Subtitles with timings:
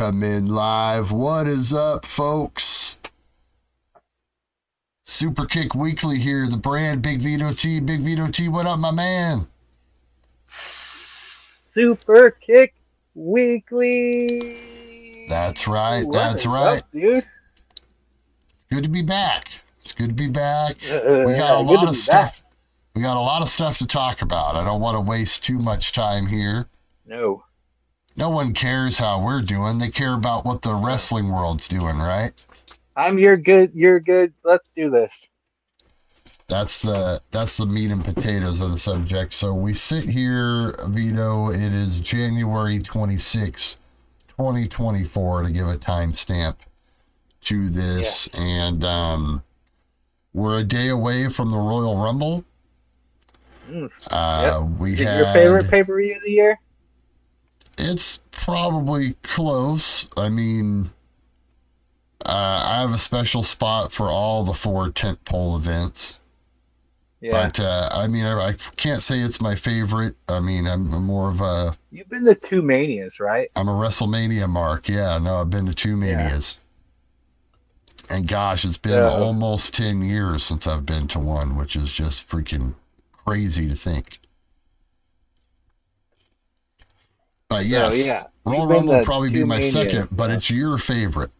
[0.00, 1.12] in and we come in live.
[1.12, 2.96] What is up, folks?
[5.04, 7.80] Super Kick Weekly here, the brand Big Vito T.
[7.80, 9.46] Big Vito T, what up, my man?
[10.44, 12.74] Super Kick
[13.14, 14.56] Weekly.
[15.28, 16.04] That's right.
[16.04, 16.78] What that's right.
[16.78, 17.24] up, dude.
[18.70, 19.60] Good to be back.
[19.82, 20.76] It's good to be back.
[20.90, 22.42] Uh, We got a lot of stuff.
[22.94, 24.56] We got a lot of stuff to talk about.
[24.56, 26.66] I don't want to waste too much time here.
[27.06, 27.44] No.
[28.16, 29.78] No one cares how we're doing.
[29.78, 32.32] They care about what the wrestling world's doing, right?
[32.96, 33.70] I'm you're good.
[33.74, 34.32] You're good.
[34.44, 35.26] Let's do this.
[36.48, 39.32] That's the that's the meat and potatoes of the subject.
[39.34, 41.50] So we sit here, Vito.
[41.50, 43.76] It is January 26,
[44.26, 46.56] 2024, to give a timestamp
[47.42, 49.44] to this, and um,
[50.34, 52.44] we're a day away from the Royal Rumble.
[53.70, 53.90] Mm.
[54.10, 56.60] Uh, We Is it had your favorite pay per view of the year?
[57.80, 60.06] It's probably close.
[60.16, 60.90] I mean,
[62.26, 66.18] uh, I have a special spot for all the four tentpole events.
[67.20, 67.32] Yeah.
[67.32, 70.14] But uh, I mean, I, I can't say it's my favorite.
[70.28, 73.50] I mean, I'm more of a You've been to two manias, right?
[73.56, 74.88] I'm a WrestleMania mark.
[74.88, 76.58] Yeah, no, I've been to two manias.
[78.08, 79.08] And gosh, it's been Yeah.
[79.08, 82.74] almost ten years since I've been to one, which is just freaking
[83.12, 84.18] crazy to think.
[87.50, 88.26] But yes, So, yeah.
[88.44, 90.36] Royal Rumble will probably be my Manias, second, but yeah.
[90.36, 91.32] it's your favorite.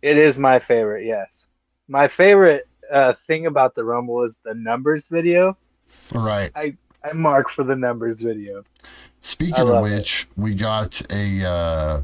[0.00, 1.04] It is my favorite.
[1.04, 1.44] Yes.
[1.88, 5.56] My favorite uh, thing about the Rumble is the numbers video.
[6.12, 6.50] Right.
[6.56, 8.64] I I mark for the numbers video.
[9.20, 12.02] Speaking of which, we got a uh,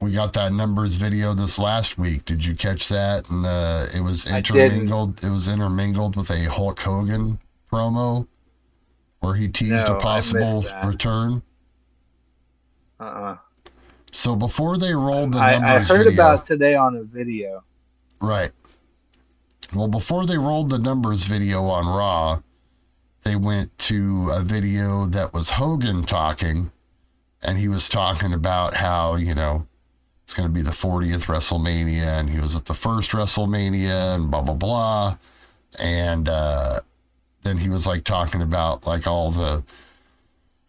[0.00, 2.24] we got that numbers video this last week.
[2.24, 3.28] Did you catch that?
[3.30, 5.24] And uh, it was intermingled.
[5.24, 7.40] It was intermingled with a Hulk Hogan
[7.70, 8.28] promo
[9.20, 11.42] where he teased No, a possible return.
[12.98, 13.04] Uh.
[13.04, 13.36] uh
[14.12, 17.62] So before they rolled the numbers, I, I heard video, about today on a video.
[18.20, 18.50] Right.
[19.74, 22.42] Well, before they rolled the numbers video on Raw,
[23.22, 26.72] they went to a video that was Hogan talking,
[27.42, 29.66] and he was talking about how, you know,
[30.24, 34.30] it's going to be the 40th WrestleMania, and he was at the first WrestleMania, and
[34.30, 35.18] blah, blah, blah.
[35.78, 36.80] And uh,
[37.42, 39.62] then he was like talking about like all the,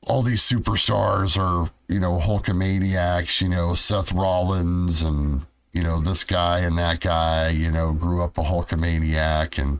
[0.07, 5.41] all these superstars are, you know, Hulkamaniacs, you know, Seth Rollins and,
[5.73, 9.61] you know, this guy and that guy, you know, grew up a Hulkamaniac.
[9.61, 9.79] And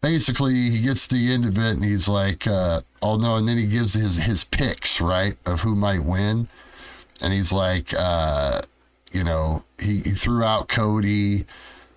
[0.00, 3.36] basically he gets to the end of it and he's like, uh, oh no.
[3.36, 6.48] And then he gives his, his picks, right, of who might win.
[7.22, 8.60] And he's like, uh,
[9.12, 11.46] you know, he, he threw out Cody.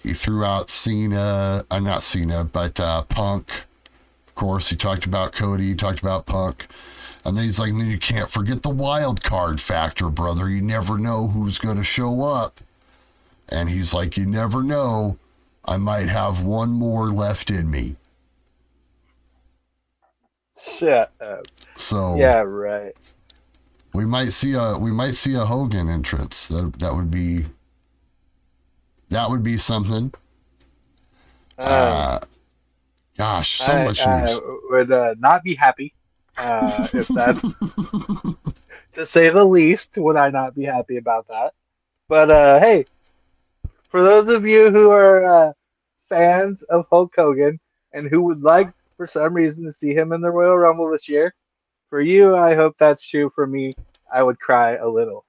[0.02, 1.66] He threw out Cena.
[1.70, 3.66] Uh, not Cena, but uh, Punk.
[4.38, 5.70] Of course, he talked about Cody.
[5.70, 6.68] He talked about Punk.
[7.26, 10.48] And then he's like, and then you can't forget the wild card factor, brother.
[10.48, 12.62] You never know who's going to show up.
[13.50, 15.18] And he's like, you never know.
[15.66, 17.96] I might have one more left in me.
[20.56, 21.48] Shut up.
[21.76, 22.94] So Yeah, right.
[23.92, 26.48] we might see a we might see a Hogan entrance.
[26.48, 27.48] That that would be
[29.10, 30.14] that would be something.
[31.58, 32.20] Uh,
[33.18, 34.40] gosh, so I, much I news.
[34.70, 35.94] would uh, not be happy
[36.38, 38.36] uh, if that,
[38.94, 41.54] to say the least, would I not be happy about that.
[42.08, 42.86] But uh, hey,
[43.90, 45.54] for those of you who are uh,
[46.08, 47.60] fans of Hulk Hogan
[47.94, 51.10] and who would like, for some reason, to see him in the Royal Rumble this
[51.10, 51.34] year,
[51.90, 53.30] for you, I hope that's true.
[53.30, 53.74] For me,
[54.12, 55.26] I would cry a little.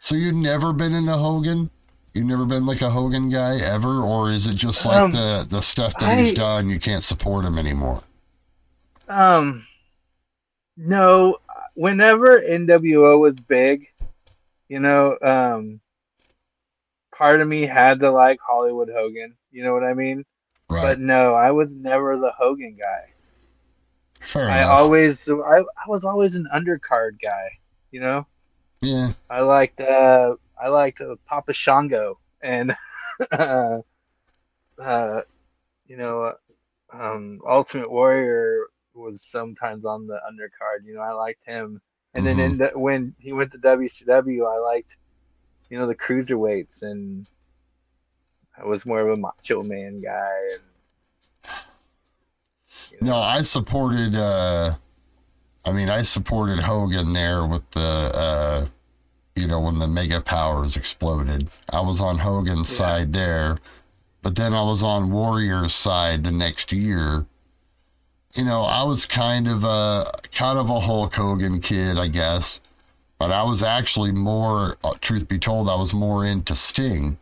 [0.00, 1.70] So you've never been into Hogan?
[2.18, 5.46] You've never been like a Hogan guy ever, or is it just like Um, the
[5.48, 6.68] the stuff that he's done?
[6.68, 8.02] You can't support him anymore.
[9.08, 9.66] Um,
[10.76, 11.38] no.
[11.74, 13.86] Whenever NWO was big,
[14.68, 15.80] you know, um,
[17.14, 19.36] part of me had to like Hollywood Hogan.
[19.52, 20.24] You know what I mean?
[20.68, 20.82] Right.
[20.82, 23.12] But no, I was never the Hogan guy.
[24.20, 24.78] Fair I enough.
[24.78, 27.58] always, I, I was always an undercard guy.
[27.92, 28.26] You know,
[28.82, 29.12] yeah.
[29.30, 32.76] I liked, uh, I liked uh, Papa Shango and,
[33.32, 33.78] uh,
[34.80, 35.20] uh,
[35.86, 36.34] you know, uh,
[36.92, 40.84] um, Ultimate Warrior was sometimes on the undercard.
[40.84, 41.80] You know, I liked him.
[42.14, 44.96] And then in the, when he went to WCW, I liked,
[45.70, 47.28] you know, the cruiserweights, and
[48.56, 50.40] I was more of a Macho Man guy.
[50.52, 51.52] And,
[52.90, 54.14] you No, I supported.
[54.16, 54.74] uh
[55.64, 58.66] I mean, I supported Hogan there with the, uh
[59.38, 61.48] you know, when the Mega Powers exploded.
[61.70, 62.76] I was on Hogan's Yeah.
[62.78, 63.58] side there,
[64.22, 67.26] but then I was on Warrior's side the next year
[68.34, 72.60] you know, I was kind of a kind of a Hulk Hogan kid, I guess.
[73.18, 77.18] But I was actually more, uh, truth be told, I was more into Sting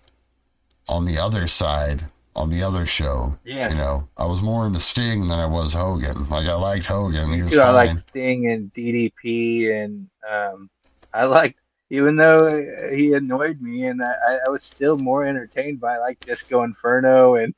[0.89, 2.05] on the other side,
[2.35, 3.39] on the other show.
[3.45, 3.71] Yeah.
[3.71, 6.29] You know, I was more into Sting than I was Hogan.
[6.29, 7.33] Like I liked Hogan.
[7.33, 10.69] He was Dude, I like Sting and DDP, and um,
[11.15, 11.57] I like
[11.91, 16.19] even though uh, he annoyed me, and I, I was still more entertained by like
[16.21, 17.55] Disco Inferno and.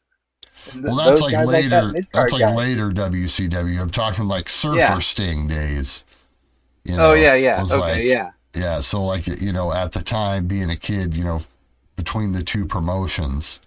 [0.73, 1.93] and well, that's like later.
[1.93, 3.81] that that's like later WCW.
[3.81, 4.99] I'm talking like Surfer Yeah.
[4.99, 6.05] Sting days.
[6.85, 8.31] You Oh know, yeah, yeah, was okay, like- yeah.
[8.55, 11.43] Yeah, so like you know, at the time being a kid, you know,
[11.97, 13.61] between the two promotions.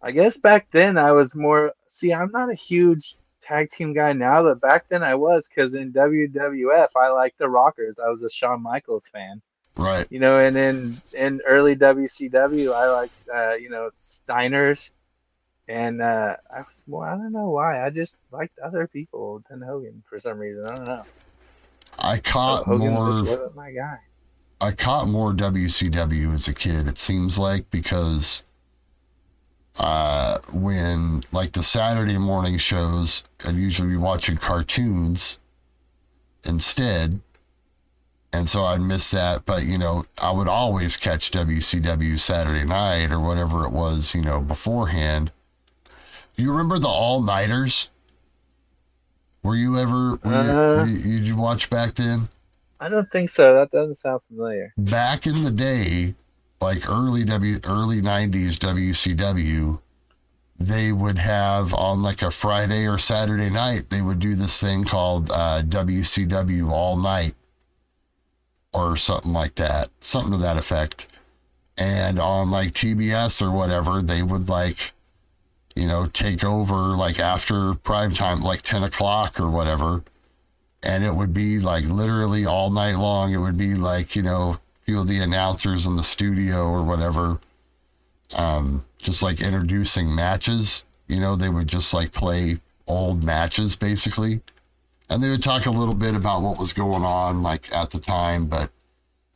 [0.00, 1.72] I guess back then I was more.
[1.86, 5.74] See, I'm not a huge tag team guy now, but back then I was because
[5.74, 7.98] in WWF I liked the Rockers.
[7.98, 9.42] I was a Shawn Michaels fan,
[9.76, 10.06] Right.
[10.10, 14.90] you know, and in in early WCW I like uh, you know Steiners,
[15.68, 17.06] and uh, I was more.
[17.06, 17.84] I don't know why.
[17.84, 20.66] I just liked other people than Hogan for some reason.
[20.66, 21.04] I don't know.
[21.98, 23.98] I caught Hogan more my guy.
[24.60, 28.42] I caught more WCW as a kid, it seems like, because
[29.78, 35.36] uh, when, like, the Saturday morning shows, I'd usually be watching cartoons
[36.42, 37.20] instead.
[38.32, 39.46] And so I'd miss that.
[39.46, 44.22] But, you know, I would always catch WCW Saturday night or whatever it was, you
[44.22, 45.32] know, beforehand.
[46.36, 47.88] You remember the all nighters?
[49.42, 50.84] Were you ever, were you, Uh.
[50.84, 52.28] did you- did you watch back then?
[52.80, 53.54] I don't think so.
[53.54, 54.74] That doesn't sound familiar.
[54.76, 56.14] back in the day,
[56.60, 59.78] like early W early nineties WCW,
[60.58, 64.84] they would have on like a Friday or Saturday night, they would do this thing
[64.84, 67.34] called uh, WCW All Night
[68.76, 71.06] or something like that, something to that effect.
[71.78, 74.92] And on like TBS or whatever, they would like,
[75.74, 80.02] you know, take over like after prime time, like 10 o'clock or whatever
[80.86, 83.32] and it would be like literally all night long.
[83.32, 87.40] It would be like you know, few of the announcers in the studio or whatever,
[88.34, 90.84] um, just like introducing matches.
[91.08, 94.40] You know, they would just like play old matches basically,
[95.08, 97.98] and they would talk a little bit about what was going on like at the
[97.98, 98.70] time, but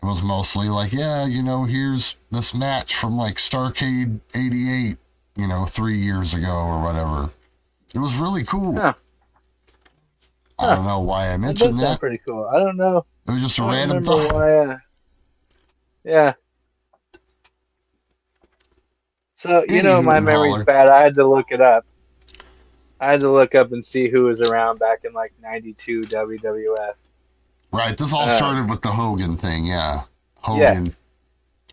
[0.03, 4.97] it was mostly like, yeah, you know, here's this match from like Starcade '88,
[5.37, 7.31] you know, three years ago or whatever.
[7.95, 8.77] It was really cool.
[8.77, 8.95] Huh.
[10.59, 12.01] I don't know why I mentioned sound that.
[12.01, 12.47] pretty cool.
[12.53, 13.05] I don't know.
[13.27, 14.33] It was just a random thought.
[14.33, 14.59] why.
[14.59, 14.79] Uh,
[16.05, 16.35] yeah.
[19.33, 20.65] So you know my memory's Holler.
[20.65, 20.89] bad.
[20.89, 21.87] I had to look it up.
[23.01, 26.95] I had to look up and see who was around back in like '92 WWF.
[27.73, 27.97] Right.
[27.97, 29.65] This all Uh, started with the Hogan thing.
[29.67, 30.03] Yeah.
[30.41, 30.93] Hogan.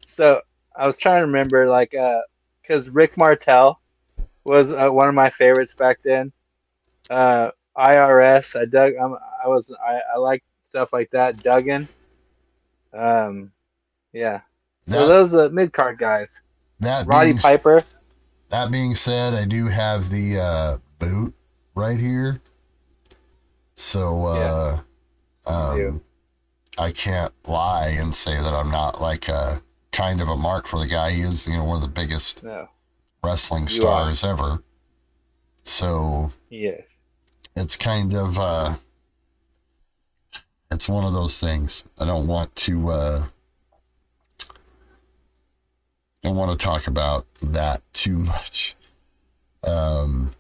[0.06, 0.42] So
[0.76, 2.22] I was trying to remember, like, uh,
[2.62, 3.80] because Rick Martel
[4.44, 6.32] was uh, one of my favorites back then.
[7.10, 8.94] Uh, IRS, I dug.
[8.96, 11.42] I'm, I was, I, I like stuff like that.
[11.44, 11.88] Duggan.
[12.94, 13.52] Um,
[14.14, 14.42] yeah.
[14.88, 16.40] So those are mid card guys.
[16.80, 17.84] that, Roddy being, Piper.
[18.50, 21.34] that being said, I do have the uh, boot
[21.76, 22.42] right here.
[23.76, 24.80] So, uh,
[25.46, 26.02] you um.
[26.80, 30.80] I can't lie and say that I'm not like a kind of a mark for
[30.80, 31.12] the guy.
[31.12, 32.70] He is, you know, one of the biggest No,
[33.24, 34.62] wrestling stars ever.
[35.64, 36.98] So he is.
[37.56, 38.76] it's kind of uh
[40.72, 43.26] it's one of those things i don't want to uh
[46.24, 48.76] don't want to talk about that too much
[49.66, 50.32] um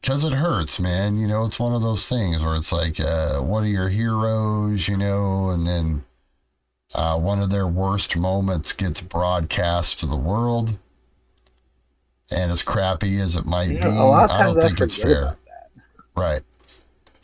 [0.00, 3.40] because it hurts man you know it's one of those things where it's like uh
[3.40, 6.04] one of your heroes you know and then
[6.94, 10.78] uh one of their worst moments gets broadcast to the world
[12.30, 14.60] and as crappy as it might You be know, a lot of i don't I,
[14.60, 15.36] think it's fair.
[16.16, 16.40] Right.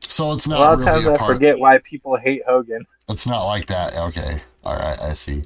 [0.06, 1.32] So it's A not lot of really times a I part.
[1.32, 2.84] forget why people hate Hogan.
[3.08, 3.96] It's not like that.
[3.96, 4.42] Okay.
[4.64, 4.98] All right.
[5.00, 5.44] I see.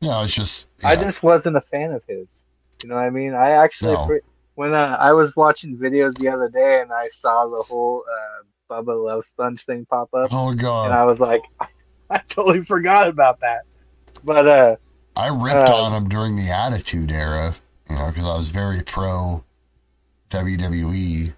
[0.00, 0.64] No, it's just.
[0.82, 2.40] I just wasn't a fan of his.
[2.82, 3.34] You know what I mean?
[3.34, 4.06] I actually, No.
[4.06, 4.20] pre-
[4.60, 8.42] when uh, I was watching videos the other day and I saw the whole uh,
[8.82, 10.84] Bubba Love Sponge thing pop up, Oh god!
[10.88, 10.92] and.
[10.92, 11.40] I was like,
[12.10, 13.62] I totally forgot about that.
[14.22, 14.76] But uh,
[15.16, 17.54] I ripped uh, on him during the Attitude Era.
[17.88, 19.42] You know, because I was very pro
[20.28, 21.32] WWE.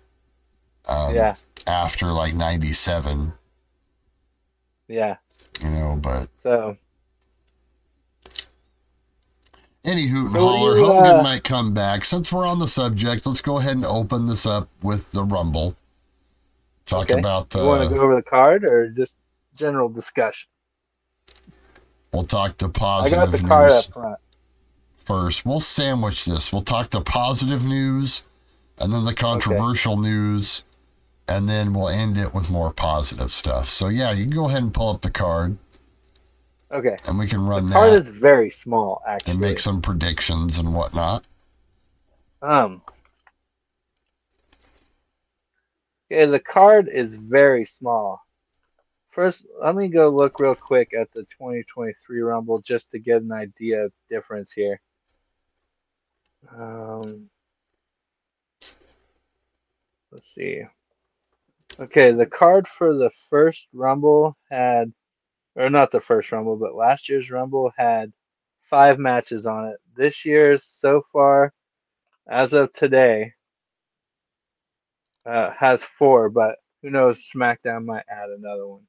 [0.86, 1.36] Um, yeah,
[1.68, 3.32] After like '97,
[4.88, 5.16] yeah.
[5.62, 6.76] you know, but So
[9.84, 12.04] any hoot and So holler, you, Hogan uh, might come back.
[12.04, 15.76] Since we're on the subject, let's go ahead and open this up with the Rumble.
[16.86, 17.60] Talk okay, about the.
[17.60, 19.14] you want to go over the card or just
[19.56, 20.48] general discussion?
[22.12, 23.48] We'll talk the I positive got the news.
[23.48, 24.18] card up front.
[24.96, 25.46] first.
[25.46, 26.52] We'll sandwich this.
[26.52, 28.24] We'll talk the positive news
[28.78, 30.64] and then the controversial news
[31.28, 33.68] and then we'll end it with more positive stuff.
[33.68, 35.56] So yeah, you can go ahead and pull up the card,
[36.72, 36.96] Okay.
[37.06, 39.32] and we can run The card is very small, actually.
[39.32, 41.24] and make some predictions and whatnot.
[42.40, 42.82] Um.
[46.10, 48.22] Okay, the card is very small.
[49.10, 53.32] First, let me go look real quick at the 2023 Rumble just to get an
[53.32, 54.80] idea of difference here.
[56.56, 57.28] Um,
[60.10, 60.62] let's see.
[61.78, 64.92] Okay, the card for the first Rumble had,
[65.56, 68.12] or not the first Rumble, but last year's Rumble had
[68.62, 69.76] five matches on it.
[69.94, 71.52] This year's so far
[72.28, 73.32] as of today,
[75.26, 77.28] uh, has four, but who knows?
[77.34, 78.86] SmackDown might add another one.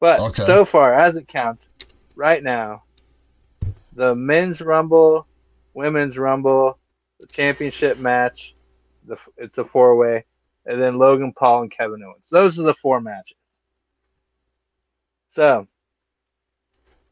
[0.00, 0.42] But Okay.
[0.42, 1.66] so far, as it counts,
[2.14, 2.82] right now,
[3.92, 5.26] the men's rumble,
[5.72, 6.78] women's rumble,
[7.20, 8.54] the championship match,
[9.06, 10.24] the it's a four way,
[10.66, 12.28] and then Logan Paul and Kevin Owens.
[12.28, 13.36] Those are the four matches.
[15.34, 15.66] So,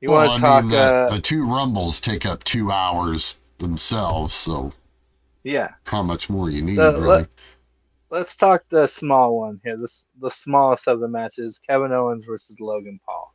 [0.00, 0.62] you well, want to talk?
[0.62, 4.72] mean, the, uh, the two rumbles take up two hours themselves, so
[5.42, 5.70] yeah.
[5.86, 7.06] how much more you need, So, really?
[7.06, 7.28] let-
[8.10, 9.76] let's talk the small one here.
[9.76, 13.34] This the smallest of the matches: Kevin Owens versus Logan Paul.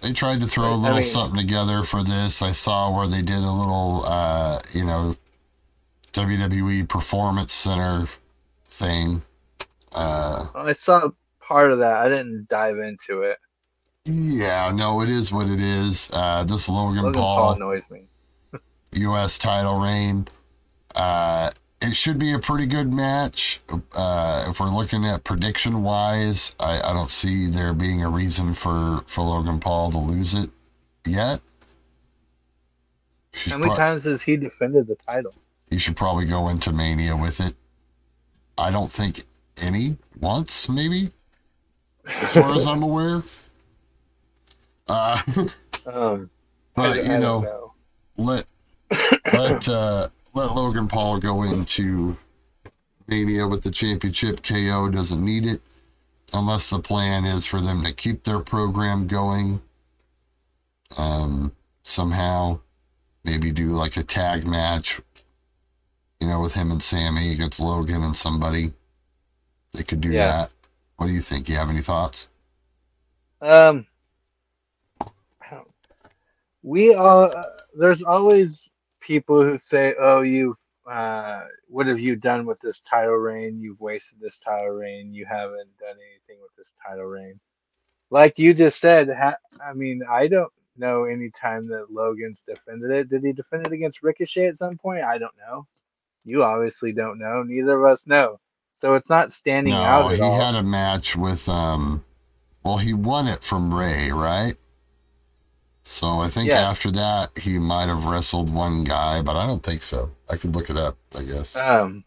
[0.00, 2.42] They tried to throw a little mean- something together for this.
[2.42, 5.14] I saw where they did a little, uh, you know,
[6.12, 8.08] WWE Performance Center
[8.66, 9.22] thing.
[9.92, 11.10] Uh, I saw
[11.46, 11.94] part of that.
[11.94, 13.38] I didn't dive into it.
[14.04, 16.10] yeah, no, it is what it is.
[16.12, 18.06] Uh, this Logan, Logan Paul Paul, annoys me.
[18.92, 19.38] U.S.
[19.38, 20.26] title reign.
[20.94, 21.50] Uh,
[21.82, 23.60] it should be a pretty good match.
[23.94, 28.54] Uh, if we're looking at prediction wise, I, I don't see there being a reason
[28.54, 30.50] for, for Logan Paul to lose it
[31.04, 31.40] yet.
[33.32, 35.34] She's How many pro- times has he defended the title?
[35.70, 37.54] he should probably go into Mania with it.
[38.56, 39.24] I don't think
[39.58, 41.10] any once, maybe,
[42.06, 43.22] as far as I'm aware.
[44.88, 45.22] Uh,
[45.86, 46.30] Um,
[46.74, 47.72] but I- I you don't know,
[48.16, 48.44] let
[49.32, 52.16] let uh, let Logan Paul go into
[53.06, 54.42] Mania with the championship.
[54.42, 55.60] KO doesn't need it
[56.34, 59.60] unless the plan is for them to keep their program going.
[60.98, 61.52] Um,
[61.84, 62.58] somehow,
[63.22, 65.00] maybe do like a tag match.
[66.20, 68.72] You know, with him and Sammy against Logan and somebody.
[69.72, 70.26] They could do Yeah.
[70.32, 70.52] that.
[70.96, 71.48] What do you think?
[71.48, 72.28] You have any thoughts?
[73.40, 73.86] Um,
[76.62, 77.32] we all
[77.78, 78.68] there's always
[79.00, 80.56] people who say, "Oh, you,
[80.90, 83.60] uh, what have you done with this title reign?
[83.60, 85.12] You've wasted this title reign.
[85.12, 87.38] You haven't done anything with this title reign."
[88.10, 92.90] Like you just said, ha- I mean, I don't know any time that Logan's defended
[92.90, 93.08] it.
[93.10, 95.04] Did he defend it against Ricochet at some point?
[95.04, 95.66] I don't know.
[96.24, 97.42] You obviously don't know.
[97.42, 98.40] Neither of us know.
[98.76, 100.38] So it's not standing No, out he all.
[100.38, 102.04] had a match with um
[102.64, 104.56] well he won it from Ray, right?
[105.84, 106.54] So I think Yes.
[106.54, 110.10] after that he might have wrestled one guy, but I don't think so.
[110.28, 111.62] I could look it up, I guess.
[111.62, 112.04] Um,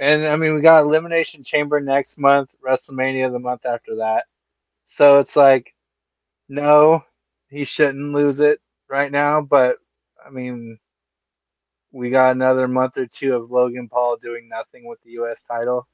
[0.00, 4.26] and I mean, we got Elimination Chamber next month, WrestleMania the month after that.
[4.84, 5.74] So it's like,
[6.48, 7.04] no,
[7.48, 9.40] he shouldn't lose it right now.
[9.42, 9.78] But
[10.24, 10.78] I mean,
[11.92, 15.42] we got another month or two of Logan Paul doing nothing with the U.S.
[15.42, 15.86] title.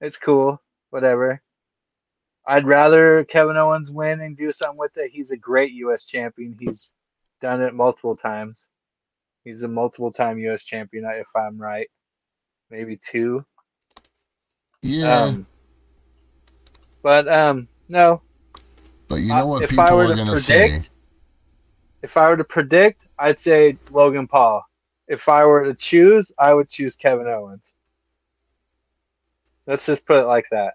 [0.00, 0.60] It's cool,
[0.90, 1.40] whatever.
[2.46, 5.10] I'd rather Kevin Owens win and do something with it.
[5.10, 6.04] He's a great U.S.
[6.06, 6.56] champion.
[6.58, 6.90] He's
[7.40, 8.68] done it multiple times.
[9.44, 10.62] He's a multiple time U.S.
[10.64, 11.88] champion, if I'm right.
[12.70, 13.44] Maybe two.
[14.82, 15.46] yeah, Um,
[17.02, 18.22] but um, no.
[19.08, 20.68] but you uh, know what if people I were are to gonna say.
[20.68, 20.90] predict-
[22.02, 24.64] If I were to predict, I'd say Logan Paul.
[25.08, 27.72] If I were to choose, I would choose Kevin Owens.
[29.66, 30.74] Let's just put it like that.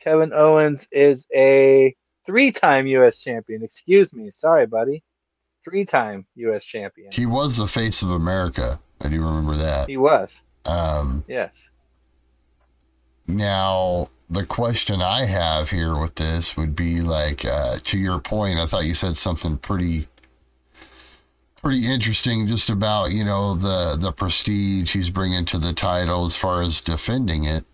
[0.00, 1.94] Kevin Owens is a
[2.24, 3.20] three-time U.S.
[3.20, 3.62] champion.
[3.62, 5.02] Excuse me, sorry, buddy.
[5.64, 6.64] Three-time U.S.
[6.64, 7.10] champion.
[7.12, 8.80] He was the face of America.
[9.00, 9.88] I do remember that.
[9.88, 10.40] He was.
[10.64, 11.68] Um Yes.
[13.26, 18.58] Now, the question I have here with this would be like, uh, to your point,
[18.58, 20.08] I thought you said something pretty,
[21.60, 26.36] pretty interesting, just about you know the the prestige he's bringing to the title as
[26.36, 27.64] far as defending it,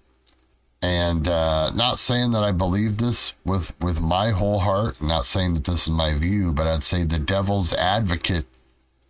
[0.87, 5.55] and uh, not saying that I believe this with with my whole heart, not saying
[5.55, 8.47] that this is my view, but I'd say the devil's advocate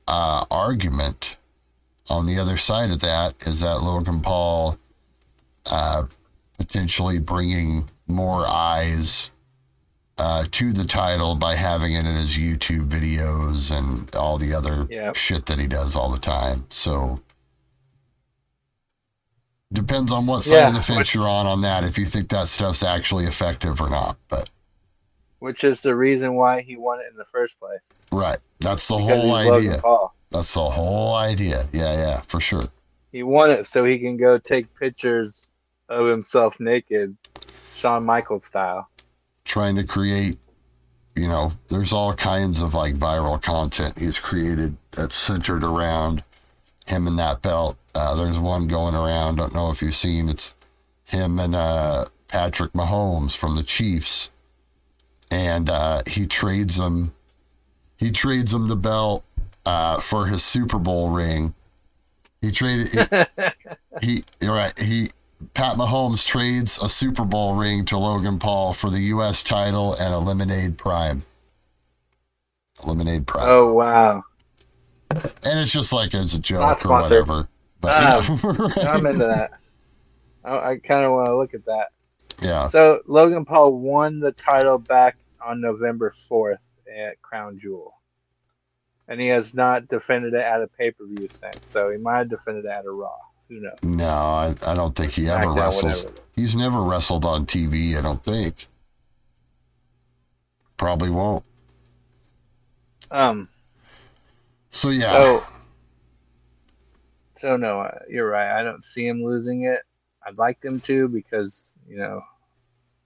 [0.09, 1.37] uh, argument
[2.09, 4.79] on the other side of that is that Logan Paul.
[5.67, 6.05] Uh,
[6.59, 9.31] potentially bringing more eyes
[10.17, 14.87] uh, to the title by having it in his YouTube videos and all the other
[14.89, 15.13] Yeah.
[15.13, 16.65] shit that he does all the time.
[16.71, 17.21] So,
[19.77, 21.85] Depends on what side Yeah, of the fence which- you're on on that.
[21.85, 24.49] If you think that stuff's actually effective or not, but
[25.39, 27.91] which is the reason why he won it in the first place.
[28.11, 29.83] right, that's the Because whole idea.
[30.31, 31.69] That's the whole idea.
[31.75, 32.63] Yeah, yeah, for sure.
[33.13, 35.53] He won it so he can go take pictures
[35.91, 37.15] of himself naked,
[37.71, 38.89] Shawn Michaels style.
[39.45, 40.39] Trying to create,
[41.15, 46.25] you know, there's all kinds of like viral content he's created that's centered around
[46.87, 47.77] him and that belt.
[47.97, 49.37] Uh, there's one going around.
[49.37, 50.29] Don't know if you've seen.
[50.29, 50.55] It's
[51.05, 54.31] him and uh, Patrick Mahomes from the Chiefs,
[55.31, 57.15] and uh, he trades him.
[57.97, 59.25] He trades him the belt
[59.65, 61.55] uh, for his Super Bowl ring.
[62.43, 62.89] He traded.
[62.89, 63.47] He,
[64.03, 64.79] he you're right.
[64.79, 65.09] He
[65.55, 69.43] Pat Mahomes trades a Super Bowl ring to Logan Paul for the U.S.
[69.43, 71.23] title and a Lemonade Prime.
[72.85, 74.23] Lemonade Prime, Oh wow,
[75.11, 77.49] and it's just like as a joke or whatever.
[77.81, 78.41] But Um,
[78.77, 79.53] I'm into that.
[80.45, 81.89] I, I kind of want to look at that.
[82.43, 86.59] yeah, So Logan Paul won the title back on November 4th
[86.97, 87.95] at Crown Jewel.
[89.09, 91.65] And he has not defended it at a pay per view since.
[91.65, 93.13] So he might have defended it at a Raw.
[93.49, 93.79] Who knows?
[93.85, 96.03] no, I, I don't think he ever wrestles.
[96.03, 96.35] whatever it is.
[96.35, 97.97] He's never wrestled on TV.
[97.97, 98.67] I don't think.
[100.77, 101.45] Probably won't.
[103.13, 103.49] Um.
[104.71, 105.45] So yeah, So.
[107.41, 108.59] So no, you're right.
[108.59, 109.81] I don't see him losing it.
[110.27, 112.23] I'd like him to because you know,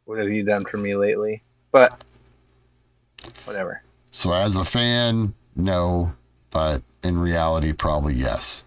[0.04, 1.42] what have you done for me lately?
[1.72, 2.02] But
[3.44, 3.82] whatever.
[4.10, 6.12] so as a fan, no,
[6.50, 8.64] but in reality, probably yes.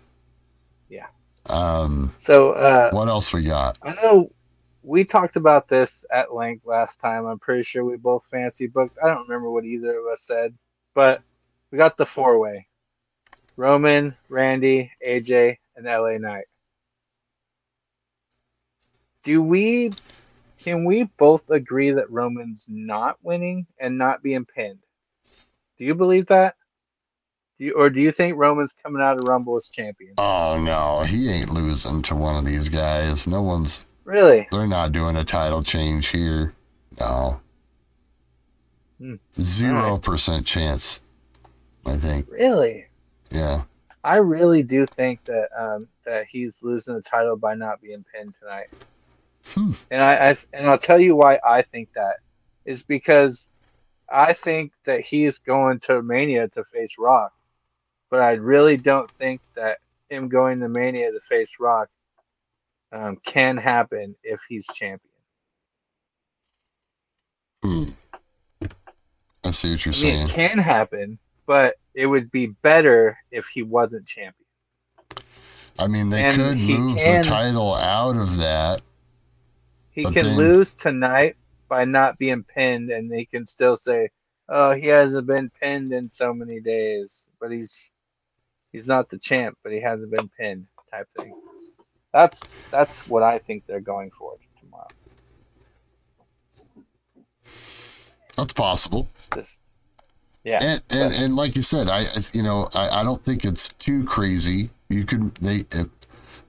[0.89, 1.08] Yeah.
[1.48, 3.77] Um, So uh, what else we got?
[3.82, 4.29] I know
[4.84, 7.25] we talked about this at length last time.
[7.25, 8.98] I'm pretty sure we both fancy booked.
[9.03, 10.53] I don't remember what either of us said,
[10.93, 11.22] but
[11.72, 12.68] we got the four way
[13.55, 16.46] Roman, Randy, AJ, and LA Knight.
[19.24, 19.94] Do we,
[20.59, 24.79] can we both agree that Roman's not winning and not being pinned?
[25.77, 26.55] Do you believe that?
[27.57, 30.16] Do you, or do you think Roman's coming out of Rumble as champion?
[30.18, 33.27] Oh no, he ain't losing to one of these guys.
[33.27, 33.85] No one's.
[34.03, 34.48] Really?
[34.51, 36.53] They're not doing a title change here.
[37.00, 37.39] No.
[38.98, 39.16] Hmm.
[39.39, 41.00] Zero percent chance.
[41.85, 42.27] I think.
[42.29, 42.87] Really?
[43.33, 43.63] Yeah.
[44.03, 48.35] I really do think that um, that he's losing the title by not being pinned
[48.39, 48.67] tonight.
[49.46, 49.72] Hmm.
[49.91, 52.17] And I, I and I'll tell you why I think that
[52.65, 53.50] is because
[54.09, 57.33] I think that he's going to Mania to face Rock,
[58.09, 61.89] but I really don't think that him going to Mania to face Rock
[62.91, 65.00] um, can happen if he's champion.
[67.63, 67.83] Hmm.
[69.46, 70.27] I see what you're I mean, saying.
[70.27, 74.34] it can happen, but it would be better if he wasn't champion.
[75.77, 78.82] I mean, they and could move can- the title out of that.
[79.90, 81.36] He can then- lose tonight
[81.68, 84.10] by not being pinned, and they can still say,
[84.50, 87.90] "Oh, he hasn't been pinned in so many days, but he's
[88.72, 91.36] he's not the champ, but he hasn't been pinned." Type thing.
[92.12, 94.88] That's that's what I think they're going for tomorrow.
[98.38, 99.10] That's possible.
[99.34, 99.58] Just
[100.44, 103.70] yeah, and and, and like you said, I you know I, I don't think it's
[103.74, 104.72] too crazy.
[104.90, 105.88] You could they if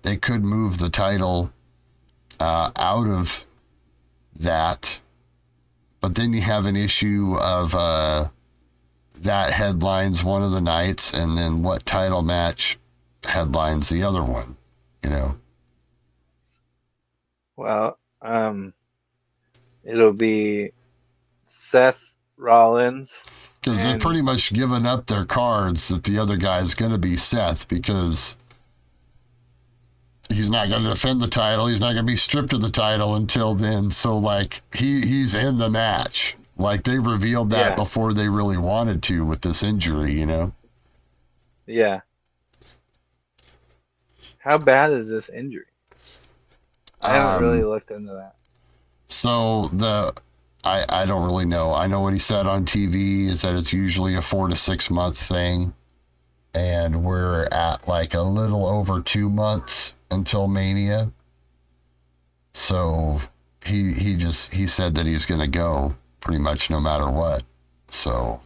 [0.02, 1.52] they could move the title
[2.40, 3.44] uh, out of
[4.38, 5.00] that,
[6.00, 8.28] but then you have an issue of uh,
[9.20, 12.78] that headlines one of the nights, and then what title match
[13.24, 14.57] headlines the other one.
[15.02, 15.37] You know,
[17.57, 18.74] well, um,
[19.85, 20.72] it'll be
[21.42, 23.22] Seth Rollins.
[23.64, 26.98] Because they've pretty much given up their cards that the other guy is going to
[26.98, 28.37] be Seth because
[30.29, 31.66] he's not going to defend the title.
[31.66, 33.90] He's not going to be stripped of the title until then.
[33.90, 36.37] So like he he's in the match.
[36.59, 37.74] Like they revealed that Yeah.
[37.74, 40.12] before they really wanted to with this injury.
[40.18, 40.53] You know.
[41.66, 42.00] Yeah.
[44.38, 45.64] How bad is this injury?
[47.00, 48.35] I haven't Um, really looked into that.
[49.09, 50.12] So the
[50.64, 51.74] I I don't really know.
[51.74, 54.90] I know what he said on TV is that it's usually a four to six
[54.90, 55.74] month thing,
[56.55, 61.12] and we're at like a little over two months until Mania.
[62.55, 63.20] So
[63.64, 67.44] he he just he said that he's gonna go pretty much no matter what.
[67.88, 68.40] So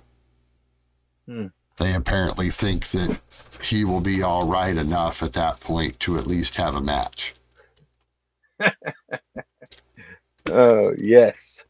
[1.29, 1.49] Hmm.
[1.79, 3.21] they apparently think that
[3.65, 7.35] he will be all right enough at that point to at least have a match.
[10.51, 11.65] Oh yes.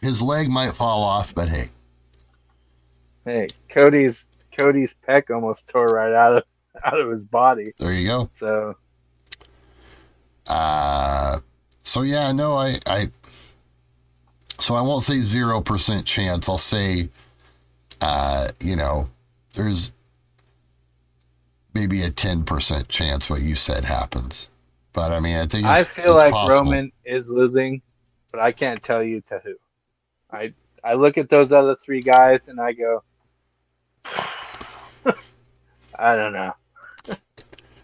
[0.00, 1.70] His leg might fall off, but hey.
[3.24, 4.24] Hey, Cody's
[4.56, 6.44] Cody's pec almost tore right out of
[6.84, 7.72] out of his body.
[7.78, 8.30] There you go.
[8.32, 8.76] So
[10.46, 11.40] Uh,
[11.80, 13.10] so yeah, no, I, I,
[14.58, 16.48] so I won't say zero percent chance.
[16.48, 17.08] I'll say,
[18.00, 19.08] uh, you know,
[19.54, 19.92] there's
[21.74, 24.48] maybe a ten percent chance what you said happens.
[24.92, 26.64] But I mean, I think I feel like possible.
[26.64, 27.82] Roman is losing,
[28.34, 29.54] but I can't tell you to who.
[30.32, 33.04] I I look at those other three guys and I go,
[35.96, 36.52] I don't know.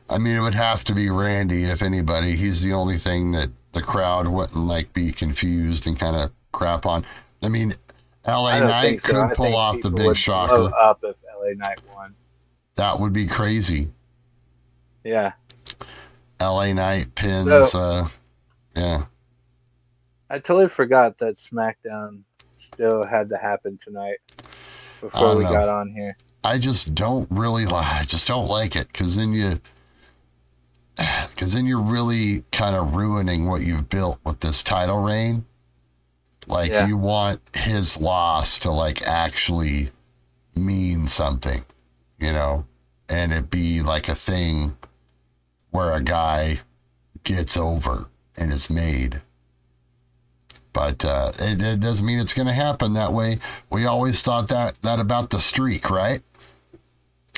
[0.08, 2.34] I mean, it would have to be Randy if anybody.
[2.34, 6.84] He's the only thing that the crowd wouldn't like be confused and kind of crap
[6.84, 7.04] on.
[7.44, 7.72] I mean,
[8.26, 9.08] LA I Knight so.
[9.08, 10.74] could I pull off the big shocker.
[10.74, 12.16] up if LA Knight won.
[12.74, 13.92] That would be crazy.
[15.04, 15.34] Yeah,
[16.40, 17.70] LA Knight pins.
[17.70, 18.08] So- uh,
[18.74, 19.04] yeah.
[20.30, 22.22] I totally forgot that SmackDown
[22.54, 24.18] still had to happen tonight
[25.00, 25.50] before we know.
[25.50, 26.16] got on here.
[26.44, 28.00] I just don't really like.
[28.00, 29.60] I just don't like it because then you,
[31.30, 35.44] because then you're really kind of ruining what you've built with this title reign.
[36.46, 36.86] Like Yeah.
[36.86, 39.90] you want his loss to like actually
[40.54, 41.64] mean something,
[42.18, 42.66] you know,
[43.08, 44.76] and it be like a thing
[45.70, 46.60] where a guy
[47.24, 49.22] gets over and is made.
[50.72, 53.38] But uh, it, it doesn't mean it's going to happen that way.
[53.70, 56.22] We always thought that that about the streak, right?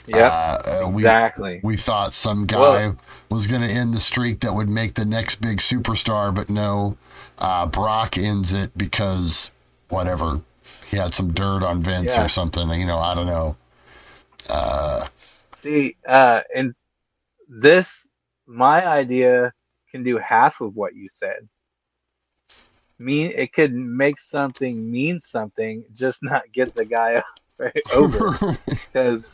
[0.07, 1.61] Yeah, Uh, uh, we exactly.
[1.62, 2.97] we thought some guy Well-
[3.31, 6.97] was going to end the streak that would make the next big superstar, but no,
[7.38, 9.51] uh, Brock ends it because
[9.88, 10.40] whatever
[10.87, 12.25] he had some dirt on Vince Yeah.
[12.25, 12.68] or something.
[12.71, 13.57] You know, I don't know.
[14.51, 15.07] Uh,
[15.55, 16.75] See, uh, and
[17.49, 18.07] this,
[18.47, 19.53] my idea
[19.90, 21.49] can do half of what you said.
[23.03, 27.23] Mean it could make something mean something, just not get the guy
[27.93, 29.29] over because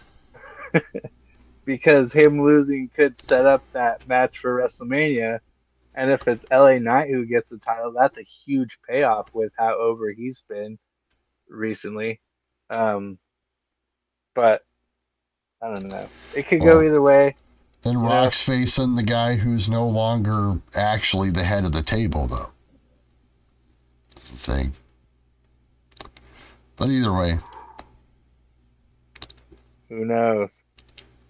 [1.64, 5.40] because him losing could set up that match for WrestleMania.
[5.94, 9.78] And if it's LA Knight who gets the title, that's a huge payoff with how
[9.78, 10.78] over he's been
[11.48, 12.20] recently.
[12.70, 13.18] Um,
[14.34, 14.62] but
[15.60, 16.08] I don't know.
[16.34, 17.34] It could go either way.
[17.82, 17.98] then.
[17.98, 22.50] Rock's facing the guy who's no longer actually the head of the table, though.
[24.38, 24.72] Thing.
[26.76, 27.38] But either way,
[29.88, 30.62] Who knows?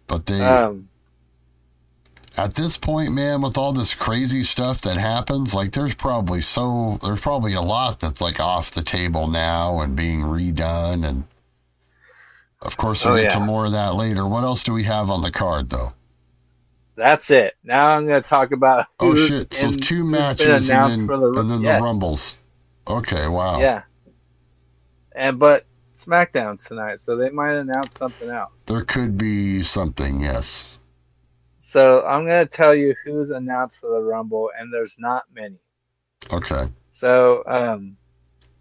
[0.06, 0.90] but they Um,
[2.36, 6.98] at this point, man, with all this crazy stuff that happens, like there's probably so
[7.02, 11.24] there's probably a lot that's like off the table now and being redone, and
[12.62, 14.26] of course we'll Oh, get to more of that later.
[14.26, 15.94] What else do we have on the card, though?
[16.96, 17.54] that's it.
[17.64, 18.86] Now I'm going to talk about.
[19.00, 19.54] Oh shit!
[19.54, 21.80] So two matches and then, the- and then yes.
[21.80, 22.38] the rumbles.
[22.88, 23.60] Okay, wow.
[23.60, 23.82] Yeah.
[25.14, 28.64] And but SmackDown's tonight, so they might announce something else.
[28.64, 30.78] There could be something, yes.
[31.58, 35.58] So I'm going to tell you who's announced for the Rumble, and there's not many.
[36.32, 36.68] Okay.
[36.88, 37.96] So um,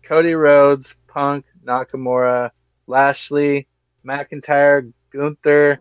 [0.04, 2.52] Cody Rhodes, Punk, Nakamura,
[2.88, 3.68] Lashley,
[4.06, 5.80] McIntyre, Gunther,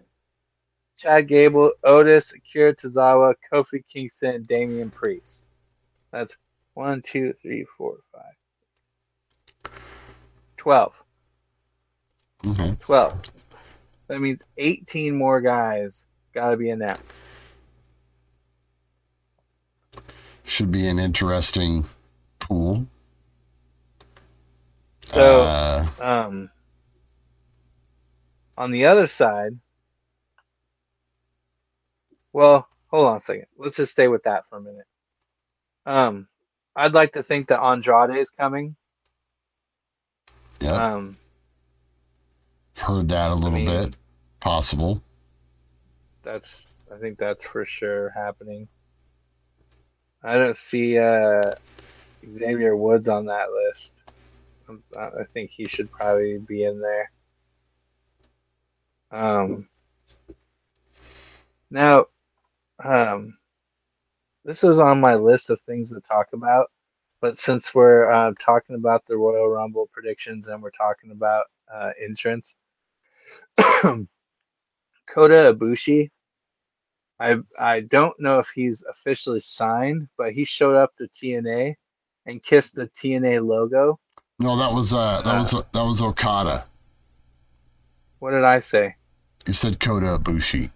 [0.97, 5.47] Chad Gable, Otis, Akira Tozawa, Kofi Kingston, and Damian Priest.
[6.13, 6.33] That's
[6.75, 8.36] one, two, three, four, five.
[10.66, 11.00] Twelve.
[12.44, 12.76] Okay.
[12.81, 13.22] 12.
[14.09, 17.02] That means 18 more guys got to be announced.
[20.42, 21.85] Should be an interesting
[22.40, 22.88] pool.
[25.05, 26.50] So, uh, um,
[28.59, 29.57] on the other side,
[32.33, 33.46] well, hold on a second.
[33.57, 34.87] Let's just stay with that for a minute.
[35.87, 36.26] Um,
[36.74, 38.74] I'd like to think that Andrade is coming.
[40.61, 40.73] Yep.
[40.73, 41.16] Um,
[42.79, 43.97] Heard that a little mean- bit.
[44.40, 45.03] Possible.
[46.23, 46.64] that's
[46.95, 48.69] I think that's for sure happening.
[50.23, 51.53] I don't see uh,
[52.31, 53.92] Xavier Woods on that list.
[54.69, 57.11] Um, I I think he should probably be in there.
[59.11, 59.69] Um,
[61.71, 62.07] now,
[62.85, 63.37] um,
[64.45, 66.71] this is on my list of things to talk about,
[67.20, 71.90] but since we're uh, talking about the Royal Rumble predictions and we're talking about uh,
[72.02, 72.55] entrance,
[75.07, 76.11] Kota Ibushi.
[77.18, 81.74] I I don't know if he's officially signed, but he showed up to TNA
[82.26, 83.98] and kissed the TNA logo.
[84.38, 85.38] No, that was uh, that Uh.
[85.38, 86.66] was that was Okada.
[88.18, 88.96] What did I say?
[89.46, 90.70] You said Kota Ibushi.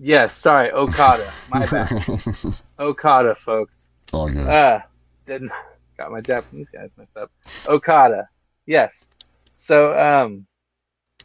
[0.00, 1.30] Yes, sorry, Okada.
[1.50, 2.62] My bad.
[2.78, 3.88] Okada, folks.
[4.12, 4.46] all good.
[4.48, 4.84] Ah,
[5.28, 5.52] didn't
[5.96, 7.30] got my Japanese guys messed up.
[7.68, 8.28] Okada.
[8.66, 9.06] Yes.
[9.54, 10.46] So um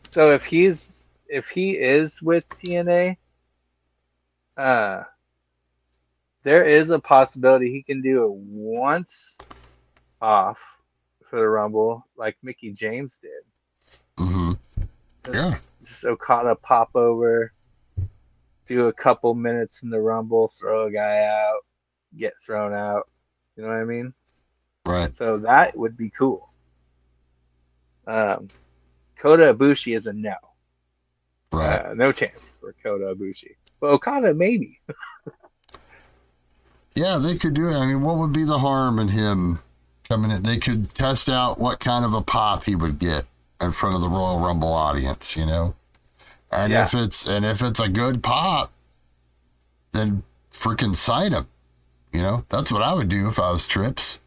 [0.06, 3.18] so if he's if he is with TNA
[4.58, 5.04] uh
[6.44, 9.38] there is a possibility he can do it once
[10.22, 10.80] off
[11.30, 13.32] for the Rumble, like Mickie James did.
[14.18, 14.52] Mm-hmm.
[15.26, 15.58] Just, Yeah.
[15.82, 17.54] just Okada pop over,
[18.68, 21.62] do a couple minutes in the Rumble, throw a guy out,
[22.18, 23.08] get thrown out.
[23.56, 24.14] You know what I mean?
[24.86, 25.14] Right.
[25.14, 26.50] So that would be cool.
[28.08, 28.50] Um,
[29.18, 30.36] Kota Ibushi is a no.
[31.52, 31.86] Right.
[31.86, 33.52] Uh, no chance for Kota Ibushi.
[33.80, 34.80] But Okada maybe.
[36.96, 37.74] Yeah, they could do it.
[37.76, 39.60] I mean, what would be the harm in him
[40.08, 40.44] coming in?
[40.44, 43.26] They could test out what kind of a pop he would get
[43.60, 45.74] in front of the Royal Rumble audience, you know?
[46.52, 46.84] And Yeah.
[46.84, 48.72] if it's and if it's a good pop,
[49.92, 51.48] then freaking sign him.
[52.14, 54.20] You know, that's what I would do if I was Trips.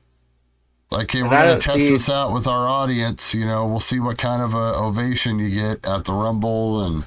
[0.91, 3.33] Like, hey, And we're gonna test see- this out with our audience.
[3.35, 7.05] You know, we'll see what kind of a ovation you get at the Rumble and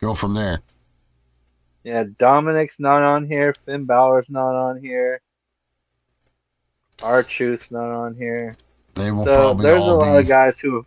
[0.00, 0.60] go from there.
[1.84, 3.54] Yeah, Dominic's not on here.
[3.66, 5.20] Finn Balor's not on here.
[7.02, 8.56] R Truth's not on here.
[8.94, 10.18] They will So probably there's a lot be.
[10.20, 10.86] of guys who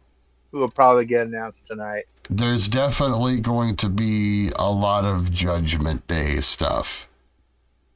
[0.52, 2.06] who will probably get announced tonight.
[2.30, 7.07] there's definitely going to be a lot of Judgment Day stuff,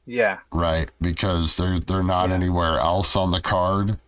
[0.06, 0.90] Yeah, right?
[1.00, 2.34] Because they're they're not Yeah.
[2.36, 3.98] anywhere else on the card.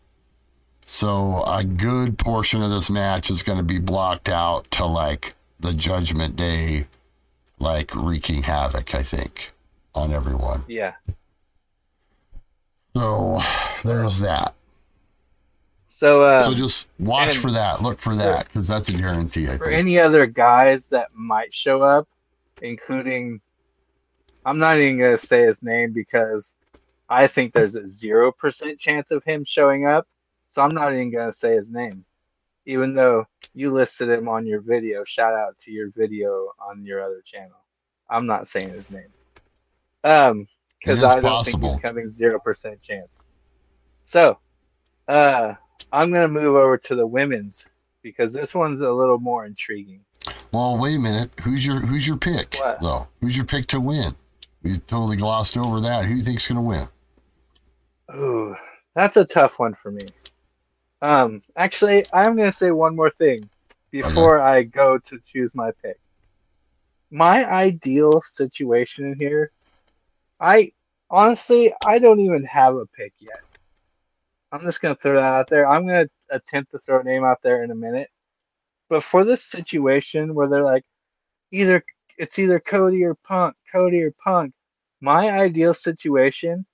[0.87, 5.35] So a good portion of this match is going to be blocked out to like
[5.61, 6.87] the Judgment Day,
[7.59, 8.95] like wreaking havoc.
[8.95, 9.53] I think
[9.95, 10.65] on everyone.
[10.69, 10.95] yeah.
[12.97, 13.41] So
[13.85, 14.55] there's that.
[15.85, 17.83] So, uh, so just watch for that.
[17.83, 19.49] Look for that because that's a guarantee.
[19.49, 19.79] I for think.
[19.79, 22.09] any other guys that might show up,
[22.61, 23.41] including,
[24.45, 26.53] I'm not even gonna say his name because
[27.09, 30.07] I think there's a zero percent chance of him showing up.
[30.49, 32.05] So I'm not even gonna say his name,
[32.67, 35.03] even though you listed him on your video.
[35.05, 37.57] Shout out to your video on your other channel.
[38.11, 39.09] I'm not saying his name,
[40.05, 40.47] um,
[40.79, 41.73] because I don't think possible.
[41.73, 43.19] he's coming zero percent chance.
[44.03, 44.39] So,
[45.09, 45.55] uh,
[45.91, 47.65] I'm gonna move over to the women's
[48.03, 50.01] because this one's a little more intriguing.
[50.53, 51.31] Well, wait a minute.
[51.41, 52.81] Who's your who's your pick What?
[52.81, 53.09] though?
[53.21, 54.15] Who's your pick to win?
[54.65, 56.07] You totally glossed over that.
[56.07, 56.89] Who do you think's going to win?
[58.17, 58.57] Ooh,
[58.95, 60.07] that's a tough one for me.
[61.03, 63.51] Um, actually, I'm gonna say one more thing
[63.91, 65.99] before I go to choose my pick.
[67.11, 69.53] My ideal situation in here,
[70.41, 70.73] I
[71.11, 73.41] honestly, I don't even have a pick yet.
[74.51, 75.69] I'm just gonna throw that out there.
[75.69, 78.09] I'm gonna attempt to throw a name out there in a minute.
[78.89, 80.85] But for this situation where they're like,
[81.53, 81.85] either
[82.19, 84.53] it's either Cody or Punk, Cody or Punk.
[85.01, 86.65] My ideal situation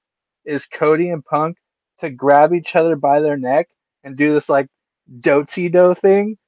[0.44, 1.56] is Cody and Punk
[2.00, 3.68] to grab each other by their neck
[4.04, 4.68] and do this like
[5.18, 6.38] dotsy do thing,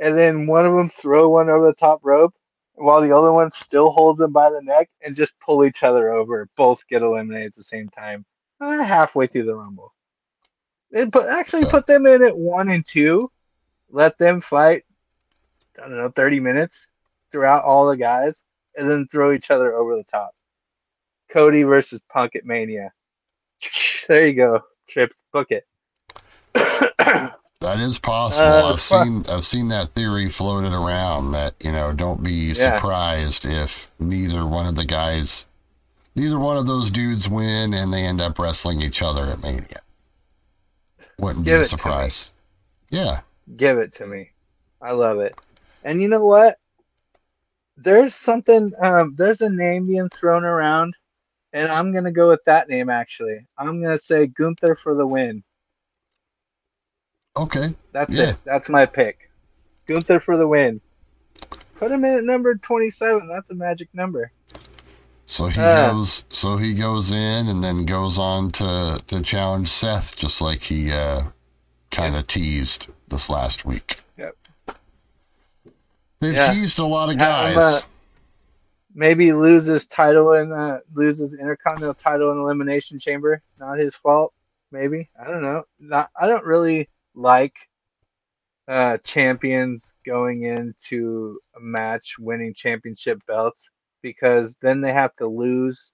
[0.00, 2.34] and then one of them throw one over the top rope,
[2.74, 6.12] while the other one still holds them by the neck and just pull each other
[6.12, 6.48] over.
[6.56, 8.24] Both get eliminated at the same time,
[8.60, 9.92] uh, halfway through the rumble.
[10.92, 13.30] And put actually put them in at one and two,
[13.90, 14.84] let them fight.
[15.78, 16.86] I don't know, thirty minutes
[17.30, 18.40] throughout all the guys,
[18.76, 20.30] and then throw each other over the top.
[21.30, 22.92] Cody versus Punk at Mania.
[24.08, 25.20] There you go, Trips.
[25.32, 25.64] Book it.
[27.60, 28.46] That is possible.
[28.46, 29.04] Uh, I've fuck.
[29.06, 32.76] seen I've seen that theory floated around that you know don't be Yeah.
[32.76, 35.46] surprised if neither one of the guys,
[36.14, 39.80] neither one of those dudes win and they end up wrestling each other at Mania.
[41.18, 42.30] Wouldn't Give be a surprise.
[42.90, 43.20] Yeah,
[43.56, 44.30] Give it to me.
[44.82, 45.34] I love it.
[45.82, 46.58] And you know what?
[47.76, 48.72] There's something.
[48.80, 50.96] Um, there's a name being thrown around,
[51.52, 52.90] and I'm gonna go with that name.
[52.90, 55.42] Actually, I'm gonna say Gunther for the win.
[57.36, 57.74] okay.
[57.92, 58.30] That's Yeah.
[58.30, 58.36] it.
[58.44, 59.30] That's my pick.
[59.88, 60.80] Gunther for the win.
[61.76, 63.28] Put him in at number 27.
[63.28, 64.32] That's a magic number.
[65.26, 65.74] So he Uh.
[65.74, 66.24] goes.
[66.30, 70.92] So he goes in and then goes on to to challenge Seth, just like he
[70.92, 71.24] uh,
[71.90, 74.00] kind of teased this last week.
[76.26, 76.52] They've Yeah.
[76.52, 77.56] teased a lot of guys.
[77.56, 77.80] uh,
[78.94, 83.42] maybe lose his title and uh, lose his Intercontinental title in Elimination Chamber.
[83.60, 84.32] Not his fault.
[84.72, 85.62] Maybe I don't know.
[85.78, 87.54] Not I don't really like
[88.66, 93.68] uh, champions going into a match winning championship belts
[94.02, 95.92] because then they have to lose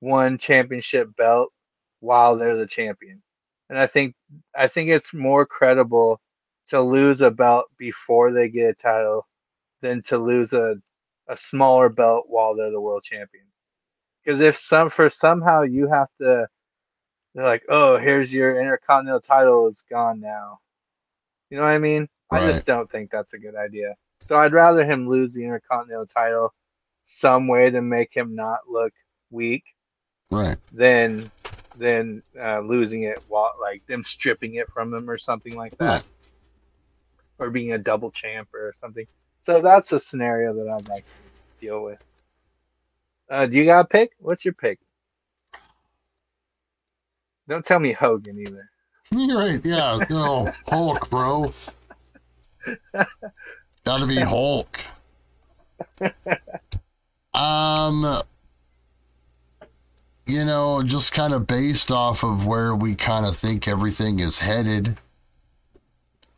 [0.00, 1.52] one championship belt
[2.00, 3.22] while they're the champion.
[3.68, 4.14] And I think
[4.56, 6.22] I think it's more credible
[6.68, 9.26] to lose a belt before they get a title
[9.84, 10.76] than to lose a,
[11.28, 13.44] a smaller belt while they're the world champion.
[14.24, 16.48] Because if some for somehow you have to,
[17.34, 20.60] they're like, oh, here's your intercontinental title, it's gone now.
[21.50, 22.08] You know what I mean?
[22.30, 23.94] I just don't think that's a good idea.
[24.24, 26.54] So I'd rather him lose the intercontinental title
[27.02, 28.94] some way to make him not look
[29.30, 29.64] weak,
[30.30, 30.56] Right.
[30.72, 31.30] than
[31.76, 35.86] than uh, losing it while like them stripping it from them or something like that,
[35.86, 36.02] Right.
[37.38, 39.06] or being a double champ or something.
[39.44, 42.02] So that's a scenario that I'd like to deal with.
[43.28, 44.12] Uh, do you got a pick?
[44.18, 44.78] What's your pick?
[47.46, 48.70] Don't tell me Hogan either.
[49.10, 49.60] You're right.
[49.62, 50.02] Yeah.
[50.08, 51.52] No, Hulk, bro.
[53.84, 54.80] Gotta be Hulk.
[57.34, 58.22] Um,
[60.24, 64.38] you know, just kind of based off of where we kind of think everything is
[64.38, 64.96] headed,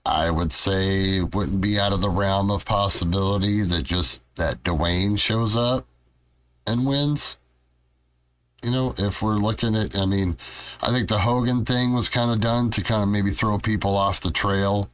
[0.06, 4.62] I would say it wouldn't be out of the realm of possibility that just that
[4.62, 5.84] Dwayne shows up
[6.64, 7.38] and wins.
[8.62, 10.36] You know, if we're looking at, I mean,
[10.80, 13.96] I think the Hogan thing was kind of done to kind of maybe throw people
[13.96, 14.88] off the trail.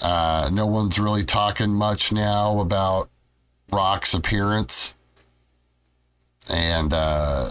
[0.00, 3.10] Uh, no one's really talking much now about
[3.72, 4.94] Rock's appearance.
[6.48, 7.50] And, uh,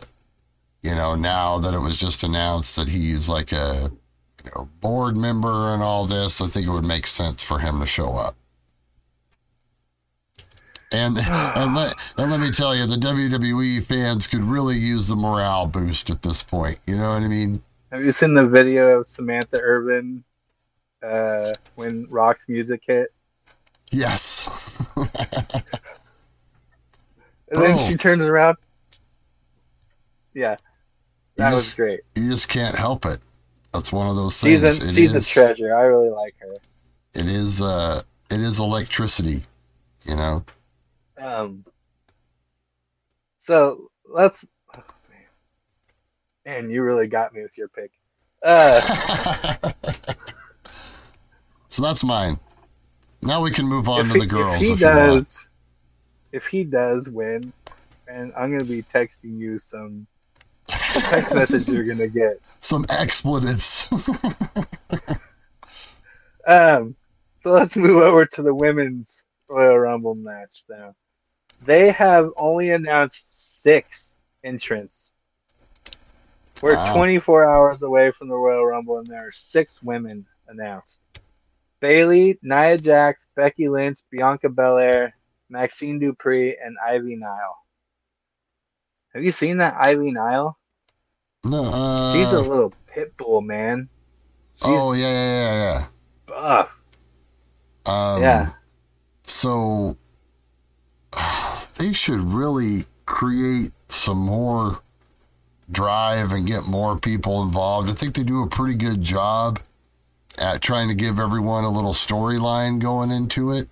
[0.82, 3.92] you know, now that it was just announced that he's like a
[4.44, 7.80] you know, board member and all this, I think it would make sense for him
[7.80, 8.36] to show up.
[10.92, 15.16] And and let, and let me tell you, the WWE fans could really use the
[15.16, 16.80] morale boost at this point.
[16.88, 17.62] You know what I mean?
[17.92, 20.24] Have you seen the video of Samantha Irvin
[21.04, 23.14] uh, when Rock's music hit?
[23.92, 24.50] Yes.
[27.52, 27.76] And then Oh.
[27.76, 28.58] she turns around.
[30.34, 30.56] Yeah,
[31.36, 32.00] that You was great.
[32.16, 33.20] you just can't help it.
[33.74, 34.62] That's one of those things.
[34.62, 35.76] She's a, It she's a treasure.
[35.76, 36.56] I really like her.
[37.16, 39.44] It is uh it is electricity,
[40.06, 40.46] you know.
[41.18, 41.66] Um,
[43.38, 44.46] so let's.
[44.76, 46.64] Oh, man.
[46.64, 47.92] man, you really got me with your pick.
[48.44, 48.82] Uh,
[51.70, 52.40] so that's mine.
[53.22, 55.46] Now we can move on to he, the girls if he if, does,
[56.32, 57.54] if he does win,
[58.08, 60.08] and I'm gonna be texting you some
[60.68, 62.40] text message you're gonna get.
[62.60, 63.88] Some expletives.
[66.46, 66.96] Um,
[67.38, 70.94] so let's move over to the women's Royal Rumble match now.
[71.66, 75.10] They have only announced six entrants.
[76.62, 76.94] We're Wow.
[76.96, 81.00] 24 hours away from the Royal Rumble, and there are six women announced:
[81.80, 85.14] Bayley, Nia Jax, Becky Lynch, Bianca Belair,
[85.50, 87.58] Maxxine Dupri, and Ivy Nile.
[89.14, 90.58] Have you seen that Ivy Nile?
[91.44, 93.90] no, uh, She's a little pit bull, man.
[94.54, 95.86] She's oh yeah, yeah, yeah,
[96.26, 96.82] buff.
[97.86, 98.14] yeah.
[98.14, 98.50] Um, Yeah.
[99.24, 99.98] So
[101.78, 104.82] they should really create some more
[105.72, 107.90] drive and get more people involved.
[107.90, 109.60] I think they do a pretty good job
[110.38, 113.70] at trying to give everyone a little storyline going into it,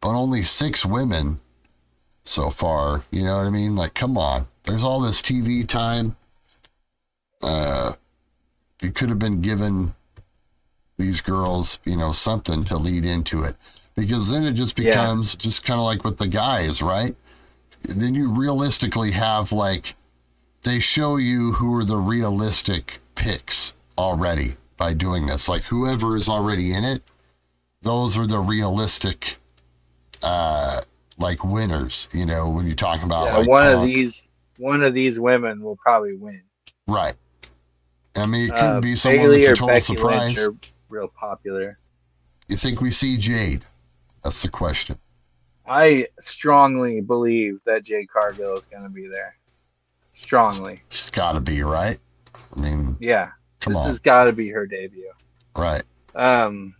[0.00, 1.40] but only six women
[2.24, 3.02] so far.
[3.10, 3.76] You know what I mean?
[3.76, 4.46] Like, come on.
[4.68, 6.16] There's all this TV time.
[7.42, 7.94] Uh,
[8.82, 9.94] you could have been given
[10.98, 13.56] these girls, you know, something to lead into it
[13.96, 14.92] because then it just Yeah.
[14.92, 17.16] becomes just kind of like with the guys, right?
[17.82, 19.94] Then you realistically have like
[20.62, 25.48] they show you who are the realistic picks already by doing this.
[25.48, 27.02] Like whoever is already in it,
[27.82, 29.38] those are the realistic
[30.22, 30.82] uh
[31.18, 34.27] like winners, you know, when you're talking about Yeah, like one of these
[34.58, 36.42] one of these women will probably win.
[36.86, 37.14] right.
[38.16, 40.36] I mean, it could Uh, be someone Bayley that's a total Becky surprise.
[40.36, 41.78] Lynch are real popular.
[42.48, 43.64] You think we see Jade?
[44.24, 44.98] That's the question.
[45.66, 49.36] I strongly believe that Jade Cargill is going to be there.
[50.12, 51.98] Strongly, She's got to be right.
[52.56, 53.28] I mean, yeah.
[53.60, 55.12] come this on, has got to be her debut.
[55.56, 55.84] right?
[56.16, 56.74] Um,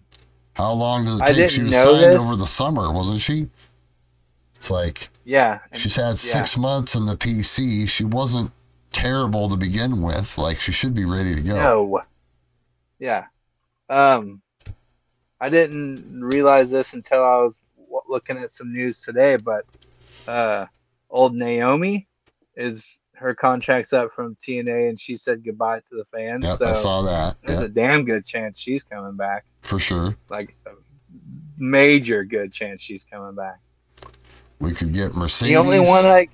[0.55, 1.51] How long did it take?
[1.51, 2.21] She was signed this.
[2.21, 3.49] over the summer, wasn't she?
[4.57, 7.89] It's like yeah, and- she's had six months in the PC.
[7.89, 8.51] She wasn't
[8.93, 10.39] terrible to begin with.
[10.39, 11.55] Like she should be ready to go.
[11.55, 12.01] no,
[12.99, 13.27] yeah.
[13.91, 14.41] Um,
[15.41, 17.61] I didn't realize this until I was
[18.09, 19.65] looking at some news today, but
[20.27, 20.67] uh,
[21.11, 22.09] old Naomi
[22.57, 26.45] is her contract's up from TNA, and she said goodbye to the fans.
[26.45, 27.37] Yep, so I saw that.
[27.45, 29.45] there's Yeah, a damn good chance she's coming back.
[29.63, 30.17] for sure.
[30.31, 30.71] Like a
[31.57, 33.59] major good chance she's coming back.
[34.61, 35.53] We could get Mercedes.
[35.53, 36.29] The only one I,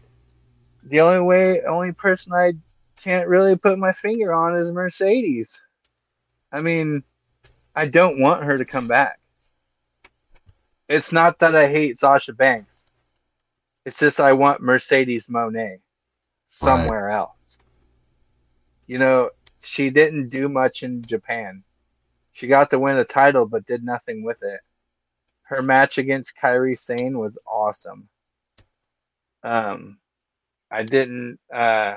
[0.85, 2.55] the only way, only person I
[2.97, 5.59] can't really put my finger on is Mercedes.
[6.53, 7.03] I mean,
[7.75, 9.19] I don't want her to come back.
[10.89, 12.89] It's not that I hate Sasha Banks.
[13.85, 15.79] It's just I want Mercedes Moné
[16.45, 17.57] somewhere else.
[18.87, 21.63] You know, she didn't do much in Japan.
[22.31, 24.61] She got to win the title, but did nothing with it.
[25.43, 28.09] Her match against Kairi Sane was awesome.
[29.45, 29.99] Um,
[30.71, 31.39] I didn't.
[31.53, 31.97] Uh,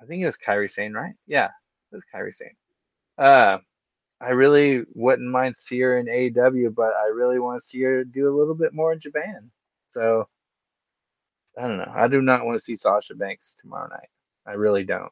[0.00, 1.14] I think it was Kairi Sane, right?
[1.26, 2.54] Yeah, it was Kairi Sane.
[3.18, 3.58] Uh,
[4.20, 8.04] I really wouldn't mind see her in AEW, but I really want to see her
[8.04, 9.50] do a little bit more in Japan.
[9.88, 10.28] So
[11.58, 11.92] I don't know.
[11.94, 14.08] I do not want to see Sasha Banks tomorrow night.
[14.46, 15.10] I really don't.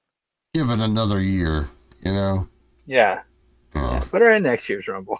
[0.55, 1.69] Give it another year,
[2.05, 2.49] you know.
[2.87, 3.23] Yeah.
[3.75, 4.05] Uh, yeah.
[4.11, 5.19] Put her in next year's Rumble.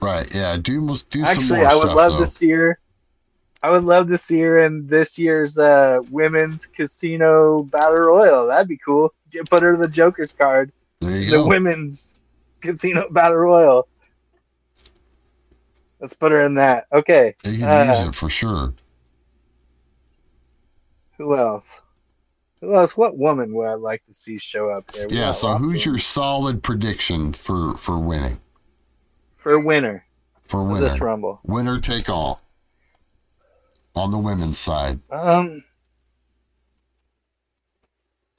[0.00, 0.32] Right.
[0.34, 0.56] Yeah.
[0.56, 2.24] Do must do some Actually, more I would stuff, love though.
[2.24, 2.78] to see her.
[3.64, 8.46] I would love to see her in this year's uh, women's casino battle royal.
[8.46, 9.14] That'd be cool.
[9.30, 10.72] Get put her in the Joker's card.
[11.00, 11.46] There you The go.
[11.46, 12.16] women's
[12.60, 13.86] casino battle royal.
[16.00, 16.86] Let's put her in that.
[16.92, 17.36] Okay.
[17.44, 18.74] They can uh, use it for sure.
[21.18, 21.80] Who else?
[22.60, 22.96] Who else?
[22.96, 25.06] What woman would I like to see show up here?
[25.08, 25.30] We Yeah.
[25.30, 28.40] So who's your solid prediction for for winning
[29.36, 30.04] for winner
[30.42, 31.40] for of this rumble?
[31.44, 32.40] Winner take all
[33.94, 35.00] on the women's side.
[35.10, 35.62] Um,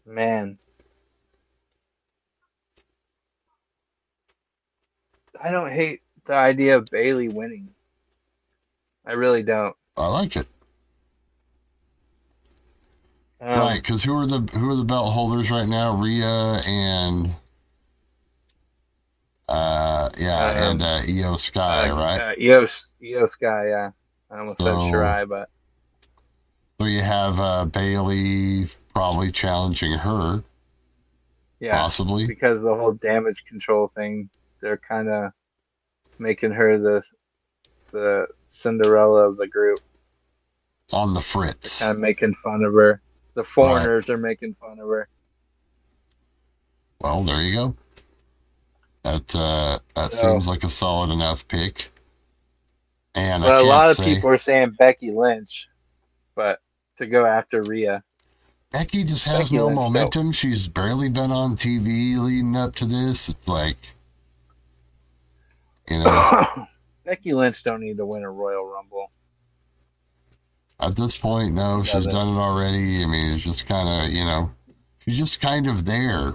[0.05, 0.57] man,
[5.41, 7.69] I don't hate the idea of Bayley winning.
[9.05, 9.75] I really don't.
[9.97, 10.47] I like it.
[13.41, 15.93] Um, right, because who are the who are the belt holders right now?
[15.95, 17.35] Rhea and
[19.49, 22.21] uh yeah, Um, and uh IYO SKY, uh, right?
[22.21, 23.91] Uh, IYO SKY, yeah.
[24.33, 25.49] I almost said So- Shirai, but
[26.79, 30.43] So you have uh Bayley probably challenging her,
[31.59, 32.25] yeah, possibly.
[32.27, 34.29] because of the whole damage control thing,
[34.59, 35.31] they're kind of
[36.19, 37.03] making her the
[37.91, 39.79] the Cinderella of the group.
[40.91, 41.79] On the Fritz.
[41.79, 43.01] kind of making fun of her.
[43.35, 45.07] The foreigners are making fun of her.
[46.99, 47.75] Well, there you go.
[49.03, 51.91] That uh that So- seems like a solid enough pick.
[53.15, 55.67] And But a lot of say people are saying Becky Lynch,
[56.35, 56.59] but
[56.97, 58.03] to go after Rhea.
[58.71, 60.31] Becky just has Becky no Lynch, momentum.
[60.31, 63.29] She's barely been on TV leading up to this.
[63.29, 63.77] It's like
[65.89, 66.67] you know
[67.05, 69.11] Becky Lynch don't need to win a Royal Rumble.
[70.79, 73.03] At this point, no, she's done it already.
[73.03, 74.51] I mean, it's just kind of, you know,
[74.99, 76.33] she's just kind of there.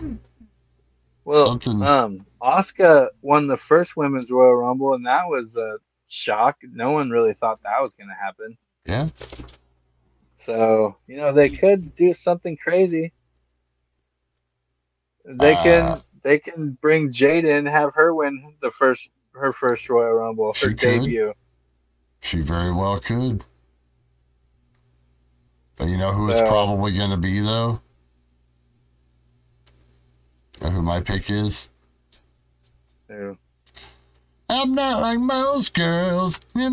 [1.24, 5.79] Well, Something- um, Asuka won the first Women's Royal Rumble, and that was a
[6.09, 6.57] shock.
[6.63, 8.57] No one really thought that was going to happen.
[8.87, 9.09] Yeah,
[10.37, 13.13] So you know they could do something crazy.
[15.25, 19.89] They Uh, can they can bring Jada and have her win the first her first
[19.89, 20.79] Royal Rumble, her could.
[20.79, 21.33] debut.
[22.21, 23.45] she very well could.
[25.77, 27.81] But you know who it's probably going to be, though?
[30.61, 31.69] Know who my pick is?
[33.07, 33.37] So,
[34.49, 36.40] I'm not like most girls.
[36.57, 36.68] I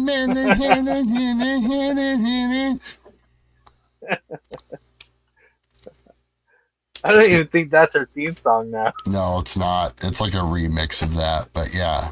[7.12, 8.92] don't even think that's her theme song now.
[9.06, 9.94] no, it's not.
[10.04, 12.12] It's like a remix of that, but yeah.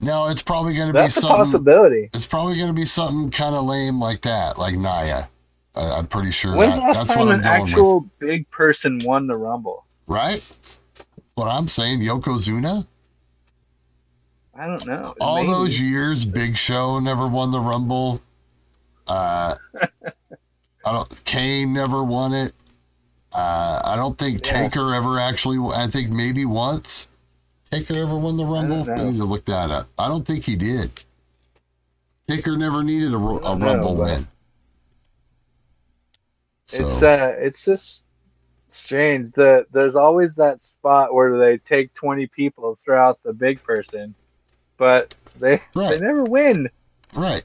[0.00, 1.30] No, it's probably going to be something.
[1.30, 2.10] possibility.
[2.12, 5.28] It's probably going to be something kind of lame like that, like Nia.
[5.76, 8.48] I, I'm pretty sure When's the that, last that's time what I'm an actual big
[8.50, 9.84] person won the Rumble?
[10.06, 10.42] right?
[11.34, 12.86] What I'm saying, Yokozuna.
[14.56, 15.14] I don't know.
[15.20, 15.50] All Maybe.
[15.52, 18.20] those years, Big Show never won the Rumble.
[19.06, 19.56] Uh,
[20.86, 21.24] I don't.
[21.24, 22.52] Kane never won it.
[23.34, 24.68] Uh, I don't think Yeah.
[24.68, 25.58] Taker ever actually.
[25.74, 27.08] I think maybe once.
[27.72, 28.88] Taker ever won the Rumble?
[28.88, 29.88] I need to look that up.
[29.98, 30.90] I don't think he did.
[32.28, 34.28] Taker never needed a, a know, Rumble but- win.
[36.72, 38.06] It's So- uh, it's just
[38.66, 39.32] strange.
[39.32, 44.14] The there's always that spot where they take 20 people throughout the big person,
[44.76, 45.98] but they Right.
[45.98, 46.68] they never win.
[47.14, 47.44] Right.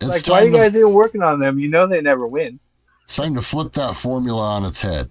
[0.00, 1.58] It's like, why are you to- guys even working on them?
[1.58, 2.60] You know they never win.
[3.04, 5.10] It's time to flip that formula on its head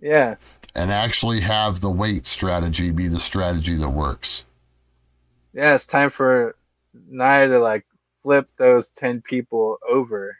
[0.00, 0.36] Yeah,
[0.74, 4.44] and actually have the weight strategy be the strategy that works.
[5.52, 5.74] yeah.
[5.74, 6.56] It's time for
[7.08, 7.84] Nia to like
[8.22, 10.36] flip those 10 people over,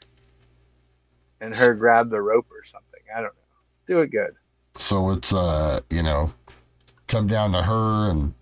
[1.39, 2.99] and her grab the rope or something.
[3.15, 3.87] I don't know.
[3.87, 4.35] Do it good.
[4.75, 6.33] So it's uh, you know,
[7.07, 8.33] come down to her and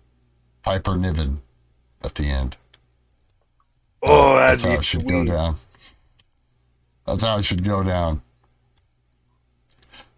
[0.68, 1.40] Piper Niven
[2.04, 2.58] at the end.
[4.02, 5.56] Oh, that's that'd how be it should go down.
[7.06, 8.20] That's how it should go down.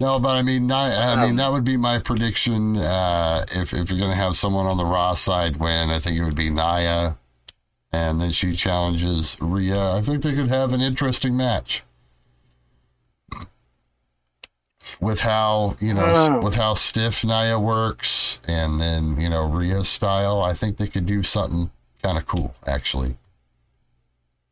[0.00, 2.78] No, but I mean, not, I mean that would be my prediction.
[2.78, 6.24] Uh, if if you're gonna have someone on the Raw side win, I think it
[6.24, 7.16] would be Nia,
[7.92, 9.92] and then she challenges Rhea.
[9.92, 11.84] I think they could have an interesting match.
[15.00, 16.40] With how you know, Oh.
[16.40, 21.06] with how stiff Nia works, and then you know Rhea's style, I think they could
[21.06, 21.70] do something
[22.02, 22.54] kind of cool.
[22.66, 23.16] Actually,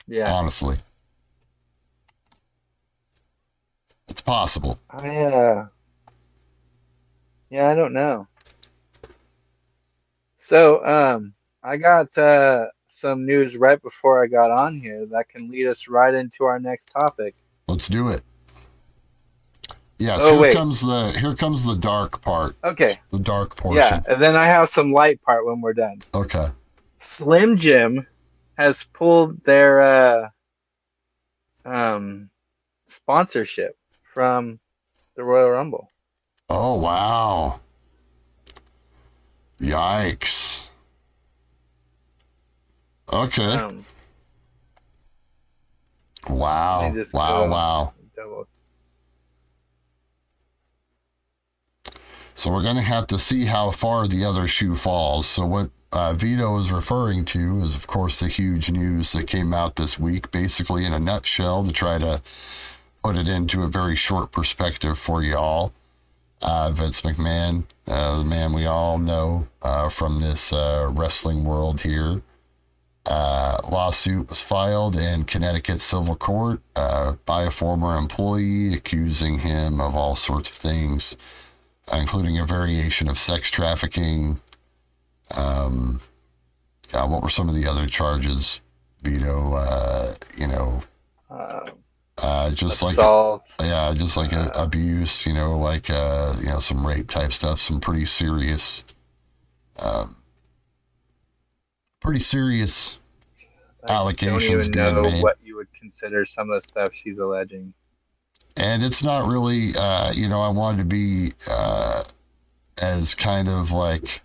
[0.06, 0.32] Yeah.
[0.32, 0.78] honestly,
[4.08, 4.78] it's possible.
[4.90, 5.66] I uh
[7.50, 8.26] Yeah, I don't know.
[10.36, 15.50] So, um, I got uh, some news right before I got on here that can
[15.50, 17.34] lead us right into our next topic.
[17.66, 18.22] Let's do it.
[19.98, 20.52] Yes, Oh, here wait.
[20.54, 23.00] comes the here comes the dark part, Okay.
[23.10, 23.80] the dark portion.
[24.06, 25.98] Yeah, and then I have some light part when we're done.
[26.14, 26.46] Okay.
[26.96, 28.06] Slim Jim
[28.56, 30.28] has pulled their uh,
[31.64, 32.30] um,
[32.84, 34.60] sponsorship from
[35.16, 35.90] the Royal Rumble.
[36.48, 37.60] Oh wow.
[39.60, 40.68] Yikes.
[43.12, 43.42] Okay.
[43.52, 43.84] Um,
[46.28, 46.94] wow.
[47.12, 47.92] Wow, wow.
[48.14, 48.46] double-
[52.38, 55.26] So we're going to have to see how far the other shoe falls.
[55.26, 59.52] So what uh, Vito is referring to is, of course, the huge news that came
[59.52, 62.22] out this week, basically in a nutshell, to try to
[63.02, 65.72] put it into a very short perspective for y'all.
[66.40, 71.80] Uh, Vince McMahon, uh, the man we all know uh, from this uh, wrestling world
[71.80, 72.22] here,
[73.06, 79.80] uh, lawsuit was filed in Connecticut Civil Court uh, by a former employee accusing him
[79.80, 81.16] of all sorts of things
[81.92, 84.40] including a variation of sex trafficking.
[85.36, 86.00] Um,
[86.92, 88.60] God, what were some of the other charges?
[89.02, 90.82] Vito, uh, you know,
[91.30, 91.70] Uh,
[92.18, 92.96] uh, just like
[93.60, 97.60] yeah, just like a, abuse, you know, like uh, you know, some rape type stuff,
[97.60, 98.84] some pretty serious,
[99.78, 100.16] um,
[102.00, 102.98] pretty serious.
[103.84, 105.22] I allegations don't being know made.
[105.22, 107.72] what you would consider some of the stuff she's alleging.
[108.56, 112.02] And it's not really uh you know i wanted to be uh
[112.78, 114.22] as kind of like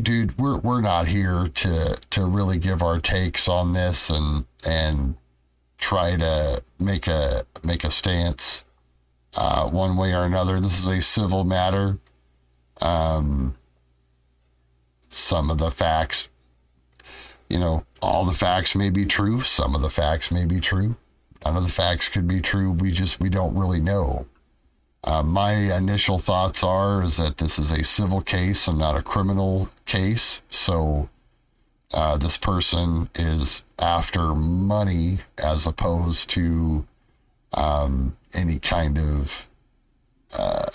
[0.00, 5.16] dude we're we're not here to to really give our takes on this and and
[5.78, 8.64] try to make a make a stance
[9.34, 10.60] uh one way or another.
[10.60, 11.98] This is a civil matter.
[12.80, 13.56] Um
[15.08, 16.28] some of the facts
[17.48, 19.42] you know all the facts may be true.
[19.42, 20.96] Some of the facts may be true
[21.44, 22.70] none of the facts could be true.
[22.70, 24.26] We just we don't really know.
[25.04, 29.02] Uh, my initial thoughts are is that this is a civil case and not a
[29.02, 30.42] criminal case.
[30.48, 31.08] So
[31.92, 36.86] uh, this person is after money as opposed to
[37.54, 39.48] um, any kind of
[40.32, 40.66] uh,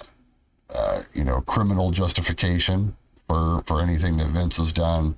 [0.69, 2.95] uh, you know criminal justification
[3.27, 5.17] for for anything that Vince has done.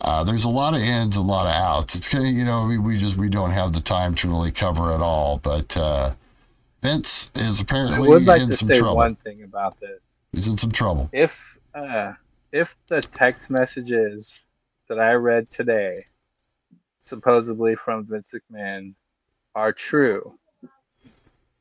[0.00, 1.94] Uh, there's a lot of ins and a lot of outs.
[1.94, 4.52] It's kind of you know we, we just we don't have the time to really
[4.52, 5.38] cover it all.
[5.38, 6.14] But uh,
[6.82, 8.96] Vince is I apparently would like in to some say trouble.
[8.96, 10.12] one thing about this.
[10.32, 11.08] He's in some trouble.
[11.12, 12.12] If uh,
[12.52, 14.44] if the text messages
[14.88, 16.06] that I read today,
[17.00, 18.94] supposedly from Vince McMahon,
[19.54, 20.38] are true,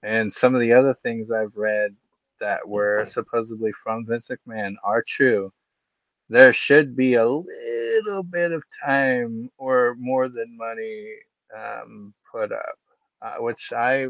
[0.03, 1.95] and some of the other things I've read
[2.39, 5.51] that were supposedly from Vince McMahon are true,
[6.29, 11.13] there should be a little bit of time or more than money
[11.55, 12.75] um, put up,
[13.21, 14.07] uh, which I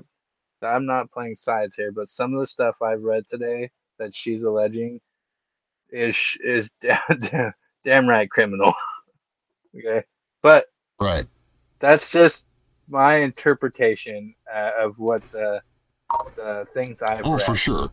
[0.61, 4.41] I'm not playing sides here, but some of the stuff I've read today that she's
[4.41, 4.99] alleging
[5.89, 7.53] is is damn,
[7.83, 8.73] damn, right criminal.
[9.77, 10.03] okay,
[10.41, 10.65] but
[10.99, 11.25] Right.
[11.79, 12.45] that's just
[12.87, 15.61] my interpretation uh, of what the
[16.35, 17.41] the things I've Oh, read.
[17.41, 17.89] for sure.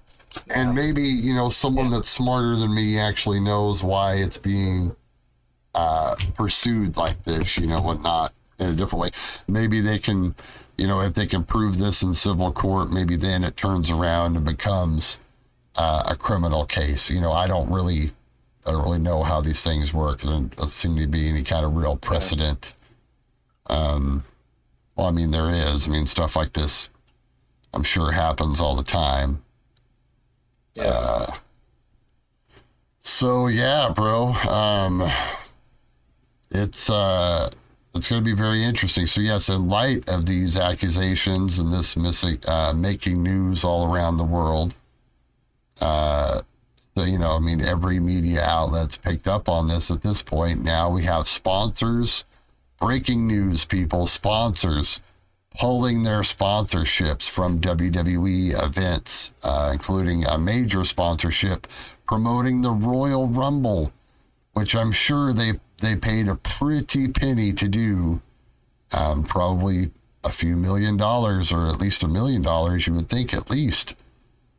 [0.47, 0.61] Yeah.
[0.61, 4.95] And maybe you know someone that's smarter than me actually knows why it's being
[5.75, 9.11] uh, pursued like this, you know, and not in a different way.
[9.49, 10.35] Maybe they can,
[10.77, 14.37] you know, if they can prove this in civil court, maybe then it turns around
[14.37, 15.19] and becomes
[15.77, 17.11] uh, a criminal case.
[17.11, 18.13] You know, I don't really,
[18.67, 20.21] I don't really know how these things work.
[20.21, 22.75] There doesn't seem to be any kind of real precedent.
[23.67, 24.25] Um,
[24.97, 25.89] well, I mean, there is.
[25.89, 26.89] I mean, stuff like this,
[27.75, 29.43] I'm sure happens all the time.
[30.75, 31.27] Yeah.
[33.03, 34.29] So yeah, bro.
[34.33, 35.11] Um,
[36.51, 37.51] it's uh,
[37.95, 39.07] it's going to be very interesting.
[39.07, 44.17] So yes, in light of these accusations and this missing, uh, making news all around
[44.17, 44.75] the world,
[45.81, 46.43] uh,
[46.97, 50.63] so, you know, I mean, every media outlet's picked up on this at this point.
[50.63, 52.25] Now we have sponsors,
[52.79, 55.01] breaking news people, sponsors
[55.55, 61.67] pulling their sponsorships from WWE events, uh, including a major sponsorship
[62.07, 63.93] promoting the Royal Rumble,
[64.53, 68.21] which I'm sure they they paid a pretty penny to do,
[68.93, 69.91] um, probably
[70.23, 73.95] a few million dollars or at least a million dollars, you would think at least,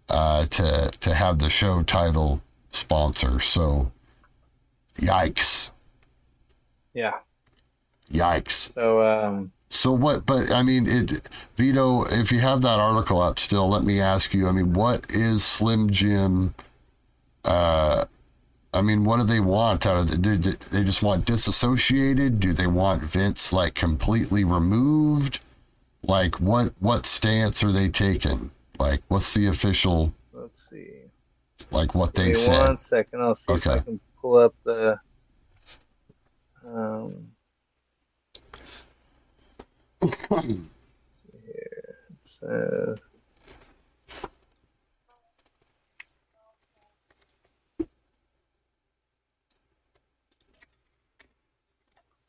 [0.09, 2.41] uh, to to have the show title
[2.71, 3.39] sponsor.
[3.39, 3.91] So,
[4.97, 5.71] yikes,
[6.93, 7.15] yeah.
[8.11, 8.73] yikes.
[8.73, 10.25] So um, So what?
[10.25, 12.03] But I mean, it, Vito.
[12.05, 14.47] If you have that article up still, let me ask you.
[14.47, 16.55] I mean, what is Slim Jim?
[17.43, 18.05] Uh,
[18.73, 20.21] I mean, what do they want out of it?
[20.21, 22.39] Do they just want disassociated?
[22.39, 25.39] Do they want Vince like completely removed?
[26.03, 28.51] Like, what what stance are they taking?
[28.79, 30.13] Like, what's the official?
[30.33, 30.91] Let's see.
[31.71, 32.59] Like what Give they said.
[32.59, 34.99] One second, I'll see if I can pull up the.
[36.65, 37.34] Um,
[40.05, 40.71] it
[42.19, 42.97] says.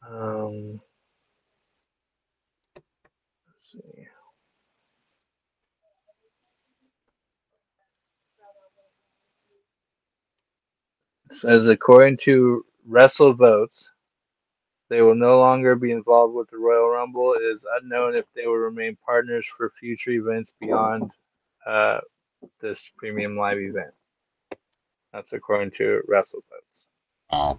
[0.09, 0.81] Um,
[3.49, 4.07] let's see.
[11.31, 13.89] It says according to WrestleVotes,
[14.89, 17.34] they will no longer be involved with the Royal Rumble.
[17.34, 21.11] It is unknown if they will remain partners for future events beyond
[21.66, 21.99] uh,
[22.61, 23.93] this premium live event.
[25.12, 26.84] That's according to WrestleVotes.
[27.32, 27.59] Wow.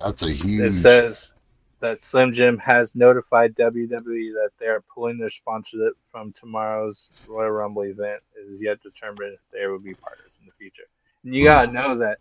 [0.00, 0.60] That's a huge.
[0.60, 1.32] It says
[1.80, 7.50] that Slim Jim has notified WWE that they are pulling their sponsorship from tomorrow's Royal
[7.50, 8.22] Rumble event.
[8.36, 10.84] It is yet determined if they will be partners in the future.
[11.24, 12.18] And you gotta know that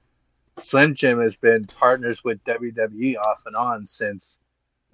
[0.60, 4.38] Slim Jim has been partners with WWE off and on since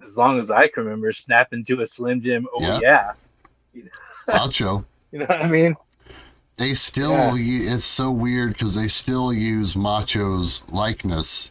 [0.02, 1.12] as long as I can remember.
[1.12, 3.12] Snap into a Slim Jim, oh Yeah.
[3.74, 3.82] yeah,
[4.28, 4.84] Macho.
[5.12, 5.76] you know what I mean?
[6.56, 7.74] They still yeah.
[7.74, 11.50] it's so weird because they still use Macho's likeness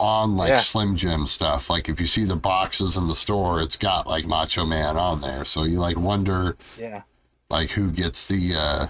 [0.00, 0.58] on like Yeah.
[0.60, 1.70] Slim Jim stuff.
[1.70, 5.20] Like if you see the boxes in the store, it's got like Macho Man on
[5.20, 5.44] there.
[5.44, 7.02] So you like wonder Yeah.
[7.50, 8.86] like who gets the, uh,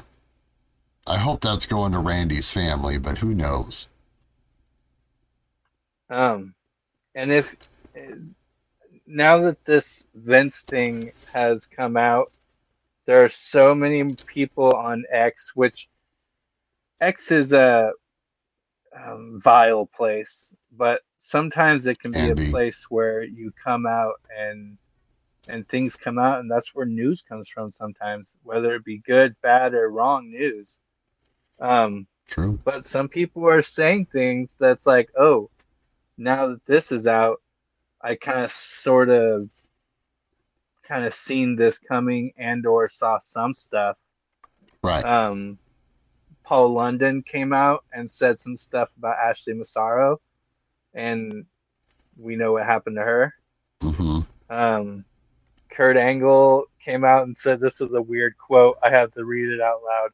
[1.07, 3.89] I hope that's going to Randy's family, but who knows?
[6.14, 6.54] Um,
[7.16, 7.56] and if
[9.06, 12.32] now that this Vince thing has come out,
[13.04, 15.88] there are so many people on X, which
[17.00, 17.90] X is a
[18.96, 24.14] um, vile place, but sometimes it can be Can a place where you come out
[24.38, 24.78] and
[25.48, 27.72] and things come out, and that's where news comes from.
[27.72, 30.76] Sometimes, whether it be good, bad, or wrong news.
[31.60, 32.58] Um, True.
[32.64, 35.50] but some people are saying things that's like, oh,
[36.16, 37.40] now that this is out,
[38.00, 39.48] I kind of sort of
[40.86, 43.96] kind of seen this coming and or saw some stuff.
[44.82, 45.04] Right.
[45.04, 45.58] Um,
[46.42, 50.20] Paul London came out and said some stuff about Ashley Massaro,
[50.92, 51.46] and
[52.18, 53.34] we know what happened to her.
[53.80, 55.04] hmm Um,
[55.70, 58.76] Kurt Angle came out and said this was a weird quote.
[58.82, 60.10] I have to read it out loud.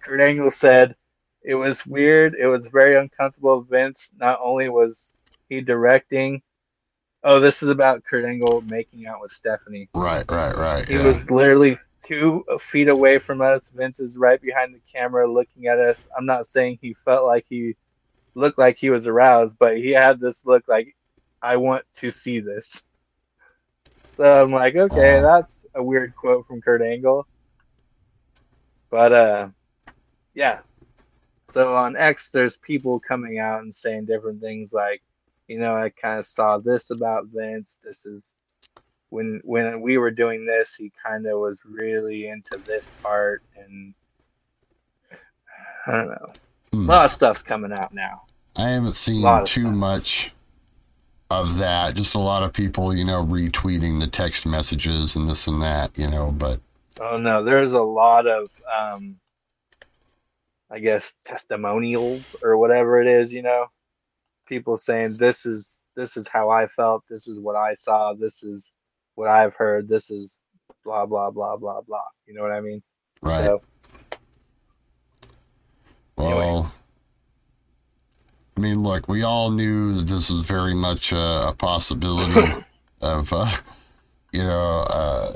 [0.00, 0.96] Kurt Angle said,
[1.42, 2.34] "It was weird.
[2.34, 3.60] It was very uncomfortable.
[3.60, 5.12] Vince not only was
[5.48, 6.42] he directing.
[7.24, 9.88] Oh, this is about Kurt Angle making out with Stephanie.
[9.94, 10.86] Right, right, right.
[10.86, 11.04] He yeah.
[11.04, 13.68] was literally two feet away from us.
[13.74, 16.06] Vince is right behind the camera looking at us.
[16.16, 17.76] I'm not saying he felt like he
[18.34, 20.94] looked like he was aroused, but he had this look like,
[21.42, 22.80] I want to see this.
[24.12, 27.26] So I'm like, okay, that's a weird quote from Kurt Angle.
[28.90, 29.48] But uh
[30.34, 30.60] yeah.
[31.44, 35.02] So on X there's people coming out and saying different things like,
[35.48, 37.78] you know, I kind of saw this about Vince.
[37.82, 38.32] This is
[39.10, 43.94] when when we were doing this, he kind of was really into this part, and
[45.86, 46.32] I don't know.
[46.72, 46.84] Hmm.
[46.84, 48.22] A lot of stuff's coming out now.
[48.56, 49.74] I haven't seen too stuff.
[49.74, 50.32] much
[51.30, 51.94] of that.
[51.94, 55.96] Just a lot of people, you know, retweeting the text messages and this and that,
[55.96, 56.60] you know, but
[57.00, 59.16] Oh no, there's a lot of um,
[60.70, 63.32] I guess testimonials or whatever it is.
[63.32, 63.66] You know,
[64.48, 67.04] people saying this is this is how I felt.
[67.08, 68.14] This is what I saw.
[68.14, 68.70] This is
[69.14, 69.88] what I've heard.
[69.88, 70.36] This is
[70.84, 72.06] blah blah blah blah blah.
[72.26, 72.82] You know what I mean?
[73.22, 73.44] right.
[73.44, 73.62] So
[76.16, 76.72] Well,
[78.56, 82.64] I mean, look, we all knew that this was very much uh, a possibility
[83.00, 83.54] of, uh,
[84.32, 85.32] you know, uh,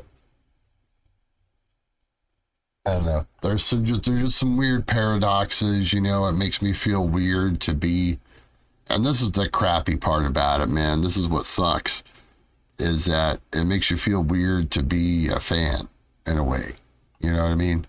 [2.85, 3.27] I don't know.
[3.41, 5.93] There's some just there's some weird paradoxes.
[5.93, 8.19] You know, it makes me feel weird to be,
[8.93, 11.01] and this is the crappy part about it, man.
[11.01, 12.03] This is what sucks,
[12.79, 15.89] is that it makes you feel weird to be a fan
[16.27, 16.73] in a way.
[17.21, 17.87] You know what I mean?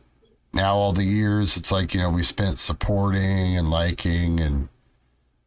[0.54, 4.70] now all the years it's like you know we spent supporting and liking and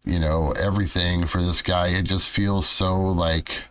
[0.05, 3.63] you know everything for this guy it just feels so like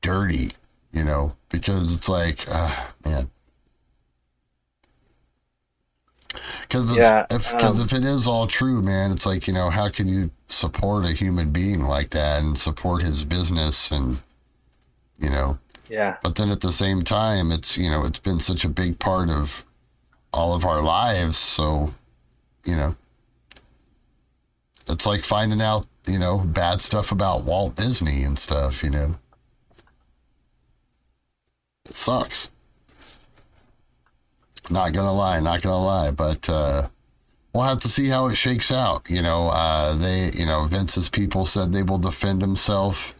[0.00, 0.52] dirty
[0.92, 3.30] you know because it's like ah man
[6.62, 9.88] because Yeah, if, um, if it is all true man it's like you know how
[9.88, 14.20] can you support a human being like that and support his business and
[15.22, 15.58] you know.
[15.88, 16.16] Yeah.
[16.22, 19.30] But then at the same time, it's you know it's been such a big part
[19.30, 19.64] of
[20.32, 21.38] all of our lives.
[21.38, 21.94] So,
[22.64, 22.96] you know,
[24.88, 28.82] it's like finding out you know bad stuff about Walt Disney and stuff.
[28.82, 29.14] You know,
[31.84, 32.50] it sucks.
[34.70, 36.88] Not gonna lie, not gonna lie, but uh,
[37.52, 39.08] we'll have to see how it shakes out.
[39.10, 43.14] You know, uh, they, you know, Vince's people said they will defend himself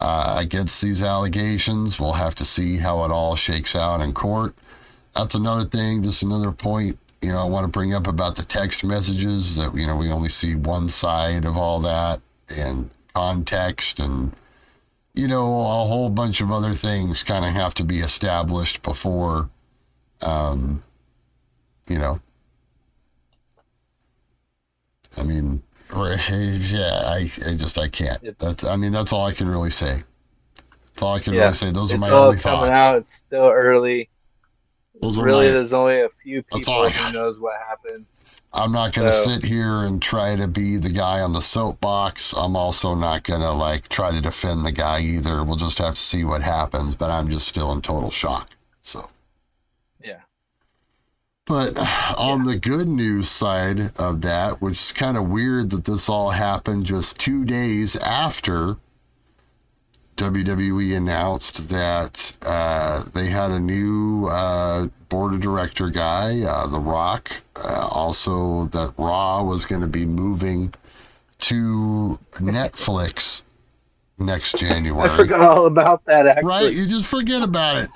[0.00, 1.98] uh, against these allegations.
[1.98, 4.54] We'll have to see how it all shakes out in court.
[5.14, 6.98] That's another thing, just another point.
[7.20, 10.10] You know, I want to bring up about the text messages that you know we
[10.10, 14.32] only see one side of all that and context and
[15.14, 19.50] you know a whole bunch of other things kind of have to be established before
[20.22, 20.82] um
[21.88, 22.20] you know
[25.16, 25.62] I mean,
[25.92, 28.38] yeah, I, I just I can't.
[28.38, 30.02] That's I mean that's all I can really say.
[30.94, 31.42] That's all I can Yeah.
[31.42, 31.72] really say.
[31.72, 32.78] Those are my only coming thoughts.
[32.78, 32.96] out.
[32.98, 34.08] It's still early.
[35.02, 38.06] Those really, my- there's only a few people who knows what happens.
[38.52, 42.32] I'm not gonna So- sit here and try to be the guy on the soapbox.
[42.36, 45.42] I'm also not gonna like try to defend the guy either.
[45.42, 46.94] We'll just have to see what happens.
[46.94, 48.50] But I'm just still in total shock.
[48.82, 49.08] So.
[51.50, 51.76] But
[52.16, 56.30] on the good news side of that, which is kind of weird that this all
[56.30, 58.76] happened just two days after
[60.14, 66.78] WWE announced that uh, they had a new uh, board of director guy, uh, The
[66.78, 67.32] Rock.
[67.56, 70.72] Uh, also, that Raw was going to be moving
[71.40, 73.42] to Netflix
[74.20, 75.10] next January.
[75.10, 76.28] I forgot all about that.
[76.28, 76.72] Actually, Right?
[76.72, 77.90] You just forget about it.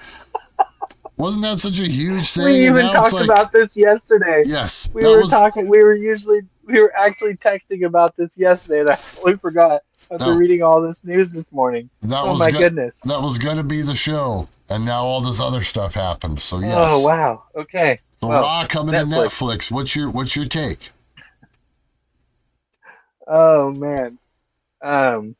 [1.16, 2.44] Wasn't that such a huge thing?
[2.44, 4.42] we even talked like- about this yesterday.
[4.44, 5.68] Yes, We were was talking.
[5.68, 10.26] We were usually we were actually texting about this yesterday, and I totally forgot after
[10.32, 10.36] No.
[10.36, 11.88] reading all this news this morning.
[12.02, 13.00] that oh was my go- goodness!
[13.04, 16.40] that was going to be the show, and now all this other stuff happened.
[16.40, 17.44] So yes, Oh wow.
[17.54, 17.98] Okay.
[18.20, 19.38] the well, Raw coming Netflix.
[19.38, 19.70] to Netflix.
[19.70, 20.90] What's your what's your take?
[23.26, 24.18] Oh man.
[24.82, 25.36] Um.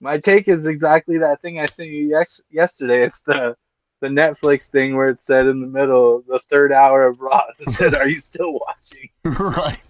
[0.00, 3.02] My take is exactly that thing I sent you yes- yesterday.
[3.02, 3.56] It's the
[4.00, 7.42] the Netflix thing where it said in the middle, the third hour of Raw.
[7.58, 9.80] It said, "Are you still watching?" right?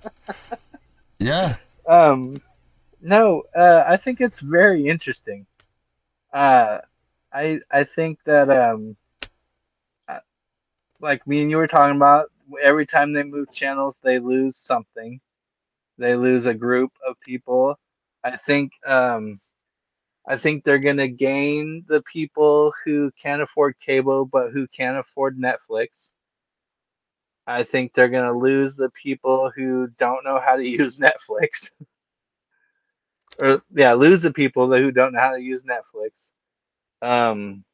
[1.18, 1.56] Yeah,
[1.86, 2.32] Um,
[3.00, 5.46] no, uh, I think it's very interesting.
[6.32, 6.78] Uh,
[7.32, 8.96] I I think that um,
[10.09, 10.20] uh,
[11.00, 12.30] like me and you were talking about,
[12.62, 15.20] every time they move channels, they lose something.
[15.98, 17.78] They lose a group of people.
[18.24, 19.40] I think um,
[20.28, 25.38] I think they're gonna gain the people who can't afford cable but who can't afford
[25.38, 26.10] Netflix.
[27.46, 31.70] I think they're gonna lose the people who don't know how to use Netflix.
[33.40, 36.28] or yeah, lose the people who don't know how to use Netflix.
[37.00, 37.64] Um,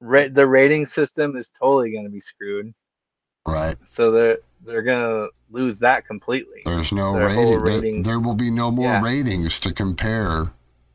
[0.00, 2.74] ra- the rating system is totally gonna be screwed.
[3.46, 3.76] right.
[3.84, 6.62] So they're they're gonna lose that completely.
[6.64, 8.02] There's no rating.
[8.02, 9.02] There, there will be no more Yeah.
[9.02, 10.50] ratings to compare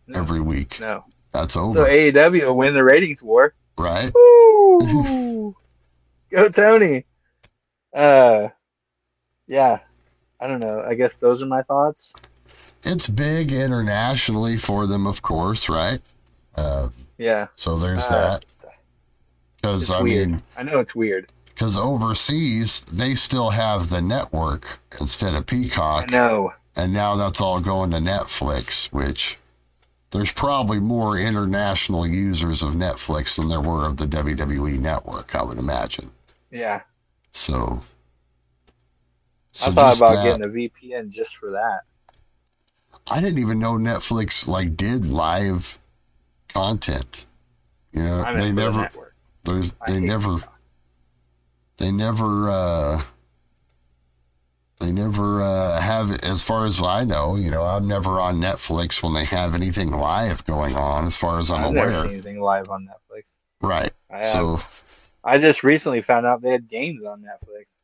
[0.08, 0.20] No.
[0.20, 0.80] every week.
[0.80, 1.03] No.
[1.32, 1.86] That's over.
[1.86, 1.91] So.
[1.91, 3.53] AEW will win the ratings war.
[3.78, 4.12] right?
[4.14, 5.53] Go
[6.51, 7.06] Tony.
[7.93, 8.49] Uh,
[9.47, 9.80] yeah.
[10.39, 10.84] I don't know.
[10.88, 12.14] I guess those are my thoughts.
[12.84, 15.99] It's big internationally for them, of course, right?
[16.56, 17.47] Uh, Yeah.
[17.56, 18.45] so there's Uh, that.
[19.58, 20.30] Because I weird.
[20.30, 21.32] mean, I know it's weird.
[21.47, 26.53] because overseas they still have the network instead of I Peacock, know.
[26.76, 28.88] and now that's all going to Netflix.
[28.93, 29.39] Which
[30.12, 35.36] there's probably more international users of Netflix than there were of the WWE network.
[35.36, 36.12] I would imagine.
[36.51, 36.82] Yeah.
[37.32, 37.82] So.
[39.51, 40.39] so I thought about that.
[40.39, 41.82] getting a VPN just for that.
[43.08, 45.78] I didn't even know Netflix like did live
[46.47, 47.26] content.
[47.91, 48.89] You know, I'm they in for the never
[49.43, 50.38] there's I they never
[51.78, 53.01] they never uh
[54.80, 59.02] they never uh have as far as I know, you know, I'm never on Netflix
[59.02, 62.02] when they have anything live going on as far as I'm I've never aware.
[62.04, 63.38] seen anything live on Netflix.
[63.62, 63.94] Right.
[64.12, 64.24] I.
[64.24, 64.60] So
[65.24, 67.78] I just recently found out they had games on Netflix.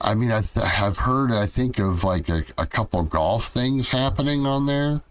[0.00, 3.90] I mean I th- I've heard I think of like a, a couple golf things
[3.90, 5.02] happening on there.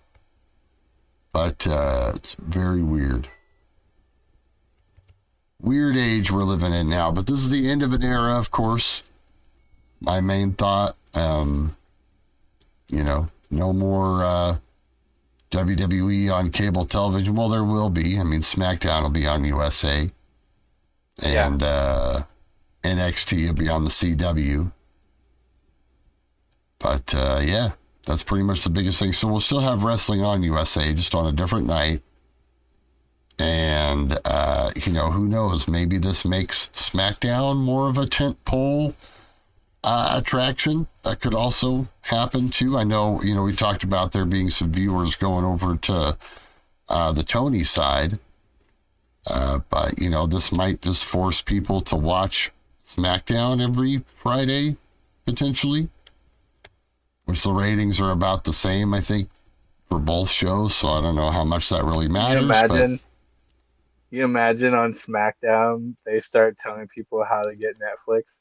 [1.31, 3.29] But uh it's very weird.
[5.61, 7.11] weird age we're living in now.
[7.11, 9.03] But this is the end of an era, of course.
[10.01, 11.75] My main thought, um,
[12.87, 14.57] you know, no more uh,
[15.51, 17.35] WWE on cable television.
[17.35, 18.19] Well, there will be.
[18.19, 20.09] I mean, SmackDown will be on USA,
[21.21, 22.23] and uh,
[22.83, 24.71] NXT will be on the CW.
[26.79, 27.71] But uh, yeah,
[28.05, 29.13] that's pretty much the biggest thing.
[29.13, 32.01] So we'll still have wrestling on USA, just on a different night.
[33.37, 35.67] And, uh, you know, who knows?
[35.67, 38.93] Maybe this makes SmackDown more of a tent pole
[39.83, 40.87] uh, attraction.
[41.03, 42.77] That could also happen too.
[42.77, 46.17] I know, you know, we talked about there being some viewers going over to
[46.87, 48.19] uh, the Tony side.
[49.27, 52.51] Uh, but, you know, this might just force people to watch
[52.83, 54.77] SmackDown every Friday,
[55.25, 55.89] potentially,
[57.25, 59.29] which the ratings are about the same, I think,
[59.87, 60.75] for both shows.
[60.75, 62.41] So I don't know how much that really matters.
[62.41, 62.99] You imagine,
[64.09, 68.39] you imagine on SmackDown they start telling people how to get Netflix.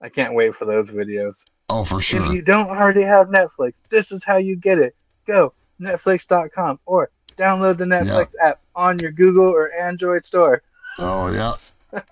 [0.00, 1.44] I can't wait for those videos.
[1.68, 2.24] Oh, for sure.
[2.26, 4.94] If you don't already have Netflix, this is how you get it.
[5.26, 10.62] Go Netflix.com or download the Netflix app on your Google or Android store.
[10.98, 11.54] Oh yeah.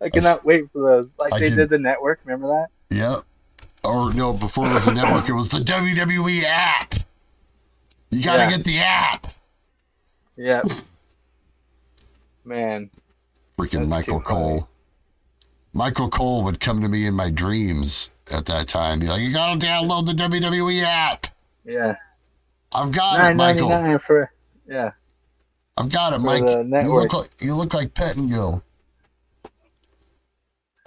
[0.00, 1.08] I cannot wait for those.
[1.18, 1.58] Like I they can...
[1.58, 2.20] did the network.
[2.24, 2.96] Remember that?
[2.96, 3.24] Yep.
[3.84, 6.94] Or no, before it was a network, it was the WWE app.
[8.10, 8.50] You got to yeah.
[8.50, 9.26] get the app.
[10.36, 10.66] Yep.
[12.44, 12.90] Man.
[13.58, 14.68] Freaking Michael Cole.
[15.74, 19.32] Michael Cole would come to me in my dreams at that time, be like, "You
[19.32, 21.26] gotta download the WWE app."
[21.64, 21.96] Yeah,
[22.72, 23.98] I've got it, Michael.
[23.98, 24.32] For,
[24.66, 24.92] yeah,
[25.76, 26.42] I've got it, Mike.
[26.42, 28.62] You look like you look like Pettingill.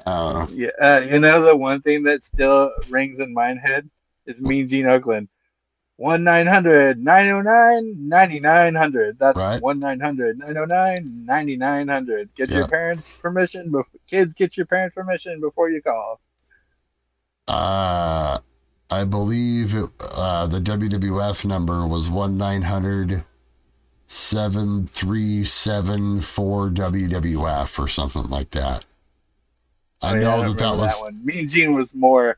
[0.06, 3.90] Uh, yeah, uh, you know the one thing that still rings in my head
[4.26, 5.28] is Mean Gene Okerlund.
[5.98, 9.20] 1 909 9900.
[9.20, 9.62] That's right.
[9.62, 12.30] 1 909 9900.
[12.36, 12.58] Get yeah.
[12.58, 13.72] your parents' permission.
[13.72, 16.22] Be- kids, get your parents' permission before you call.
[17.48, 18.38] Uh,
[18.92, 22.38] I believe it, uh, the WWF number was 1
[24.10, 28.86] 7374 WWF or something like that.
[30.04, 30.96] I oh, yeah, know I that that was.
[30.96, 31.26] That one.
[31.26, 32.38] Mean Gene was more.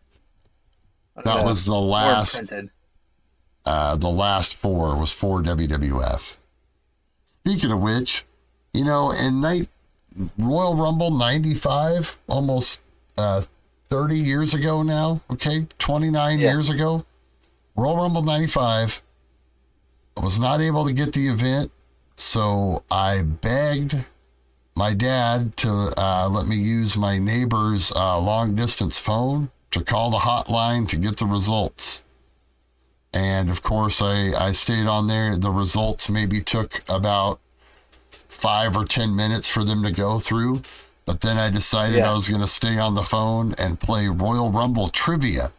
[1.18, 2.38] That know, was the last.
[2.38, 2.70] Printed
[3.70, 6.38] uh, the last four was for WWF.
[7.28, 8.26] Speaking of which,
[8.74, 9.70] you know, in night
[10.39, 12.82] Royal Rumble '95, almost
[13.15, 13.43] uh,
[13.86, 15.22] 30 years ago now.
[15.30, 16.49] Okay, 29 yeah.
[16.49, 17.05] years ago,
[17.76, 19.03] Royal Rumble '95.
[20.17, 21.72] I was not able to get the event,
[22.15, 24.03] so I begged
[24.76, 30.09] my dad to uh, let me use my neighbor's uh, long distance phone to call
[30.09, 32.01] the hotline to get the results.
[33.14, 35.36] And of course, I, I stayed on there.
[35.36, 37.39] The results maybe took about
[38.12, 40.62] five or 10 minutes for them to go through.
[41.05, 42.12] But then I decided yeah.
[42.12, 45.51] I was going to stay on the phone and play Royal Rumble trivia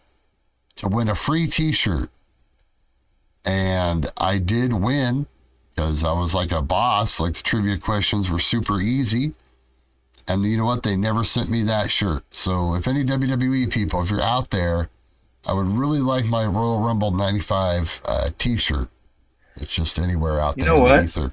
[0.76, 2.08] to win a free t shirt.
[3.44, 5.26] And I did win
[5.74, 7.18] because I was like a boss.
[7.18, 9.32] Like the trivia questions were super easy.
[10.28, 10.84] And you know what?
[10.84, 12.22] They never sent me that shirt.
[12.30, 14.88] So if any WWE people, if you're out there,
[15.46, 18.88] I would really like my Royal Rumble 95 uh, t shirt.
[19.56, 20.66] It's just anywhere out there.
[20.66, 21.04] You know what?
[21.04, 21.32] Ether.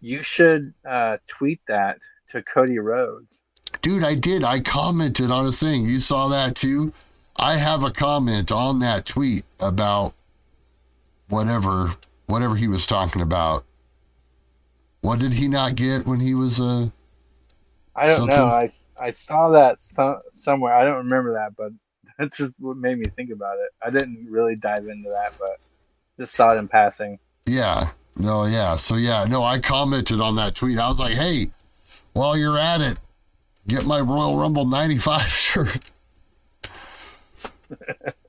[0.00, 3.40] You should uh, tweet that to Cody Rhodes.
[3.82, 4.44] Dude, I did.
[4.44, 5.88] I commented on a thing.
[5.88, 6.92] You saw that too?
[7.36, 10.14] I have a comment on that tweet about
[11.28, 11.94] whatever
[12.26, 13.64] whatever he was talking about
[15.00, 16.88] what did he not get when he was uh
[17.94, 18.36] I don't something?
[18.36, 18.46] know.
[18.46, 20.74] I I saw that so, somewhere.
[20.74, 21.72] I don't remember that, but
[22.18, 23.70] that's just what made me think about it.
[23.82, 25.58] I didn't really dive into that, but
[26.18, 27.18] just saw it in passing.
[27.46, 27.90] Yeah.
[28.16, 28.76] No, yeah.
[28.76, 30.78] So yeah, no, I commented on that tweet.
[30.78, 31.50] I was like, "Hey,
[32.14, 32.98] while you're at it,
[33.68, 35.78] get my Royal Rumble 95 shirt."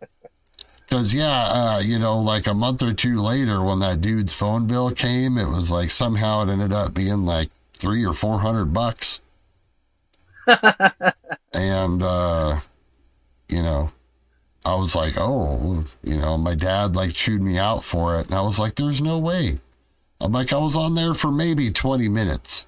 [0.88, 4.68] Because, yeah, uh, you know, like a month or two later, when that dude's phone
[4.68, 8.72] bill came, it was like somehow it ended up being like three or four hundred
[8.74, 9.20] bucks.
[11.54, 12.62] and, uh,
[13.50, 13.92] you know,
[14.66, 18.26] I was like, oh, you know, my dad like chewed me out for it.
[18.28, 19.60] And I was like, there's no way.
[20.20, 22.68] I'm like, I was on there for maybe 20 minutes.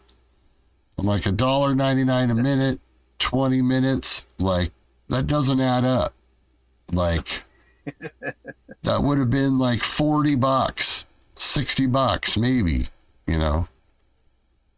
[0.97, 2.79] I'm like, a dollar 99 a minute,
[3.19, 4.25] 20 minutes.
[4.37, 4.71] Like,
[5.09, 6.13] that doesn't add up.
[6.91, 7.43] Like,
[8.83, 11.05] that would have been like 40 bucks,
[11.35, 12.87] 60 bucks, maybe,
[13.27, 13.67] you know.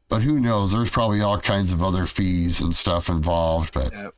[0.10, 0.72] But who knows?
[0.72, 3.74] There's probably all kinds of other fees and stuff involved.
[3.74, 4.14] But yep.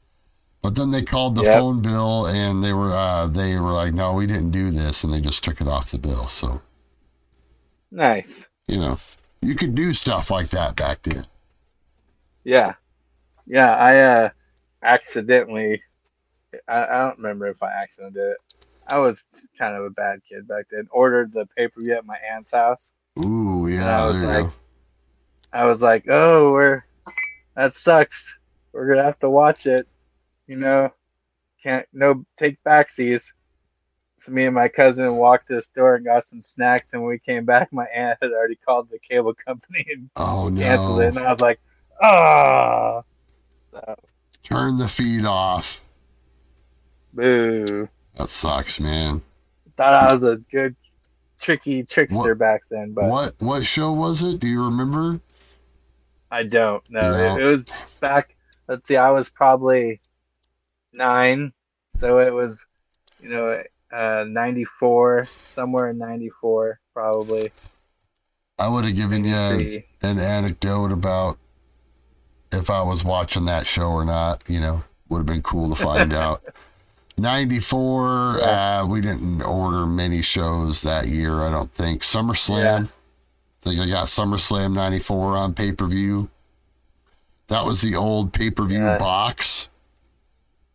[0.64, 1.56] But then they called the yep.
[1.56, 5.14] phone bill and they were uh, they were like, no, we didn't do this, and
[5.14, 6.28] they just took it off the bill.
[6.28, 6.62] So
[7.92, 8.48] nice.
[8.68, 8.98] You know,
[9.42, 11.28] you could do stuff like that back then.
[12.46, 12.76] Yeah,
[13.46, 13.76] yeah.
[13.76, 14.30] I uh,
[14.82, 15.84] accidentally.
[16.68, 18.38] I, I don't remember if I accidentally did it.
[18.88, 19.24] I was
[19.60, 20.88] kind of a bad kid back then.
[20.92, 22.90] Ordered the pay per view at my aunt's house.
[23.20, 24.02] Ooh, yeah.
[24.02, 24.50] I was like,
[25.52, 26.86] I was like, oh, we're
[27.56, 28.34] that sucks.
[28.72, 29.88] We're gonna have to watch it.
[30.48, 30.92] You know,
[31.62, 33.32] can't no take backsies.
[34.18, 37.10] So me and my cousin walked to the store and got some snacks, and when
[37.10, 41.08] we came back, my aunt had already called the cable company and Oh canceled it,
[41.08, 41.60] and I was like,
[42.02, 43.02] ah,
[43.72, 43.96] so,
[44.44, 45.82] Turn the feed off.
[47.14, 47.88] boo.
[48.16, 49.22] That sucks, man.
[49.78, 50.76] Thought I was a good
[51.40, 54.40] tricky trickster What- back then, but What what show was it?
[54.40, 55.20] Do you remember?
[56.30, 57.12] I don't know.
[57.12, 57.36] No.
[57.38, 57.66] It, it was
[58.00, 58.36] back.
[58.68, 58.98] Let's see.
[58.98, 60.00] I was probably
[60.94, 61.52] nine,
[61.94, 62.64] so it was,
[63.22, 67.52] you know, uh, ninety four, somewhere in ninety four, probably.
[68.60, 69.86] I would have given you 93.
[70.04, 71.38] an anecdote about
[72.52, 74.44] if I was watching that show or not.
[74.48, 76.44] You know, would have been cool to find out.
[77.18, 82.02] 94, uh, we didn't order many shows that year, I don't think.
[82.02, 82.78] SummerSlam, Yeah.
[82.86, 82.86] I
[83.62, 86.30] think I got SummerSlam 94 on pay per view.
[87.48, 88.98] That was the old pay per view Yeah.
[88.98, 89.70] box.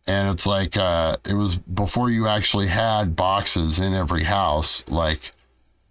[0.07, 4.83] And it's like, uh, it was before you actually had boxes in every house.
[4.87, 5.31] Like,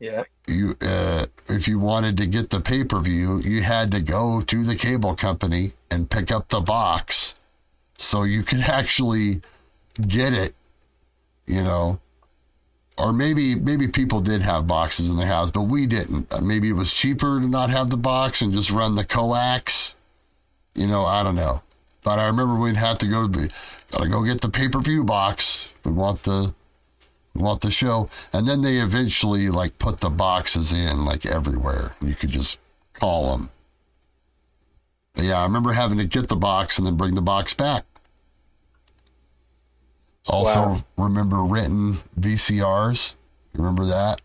[0.00, 0.24] Yeah.
[0.46, 4.40] you uh, if you wanted to get the pay per view, you had to go
[4.40, 7.34] to the cable company and pick up the box,
[7.96, 9.40] so you could actually
[10.06, 10.54] get it.
[11.46, 12.00] You know,
[12.98, 16.32] or maybe maybe people did have boxes in their house, but we didn't.
[16.32, 19.94] Uh, Maybe it was cheaper to not have the box and just run the coax.
[20.74, 21.62] You know, I don't know,
[22.08, 23.28] but I remember we'd have to go.
[23.28, 25.68] Gotta go get the pay per view box.
[25.84, 26.54] We want the
[27.34, 32.14] want the show and then they eventually like put the boxes in like everywhere you
[32.14, 32.58] could just
[32.94, 33.48] call them
[35.14, 37.84] but yeah i remember having to get the box and then bring the box back
[40.26, 40.84] also Wow.
[40.96, 43.14] remember written vcrs
[43.52, 44.20] remember that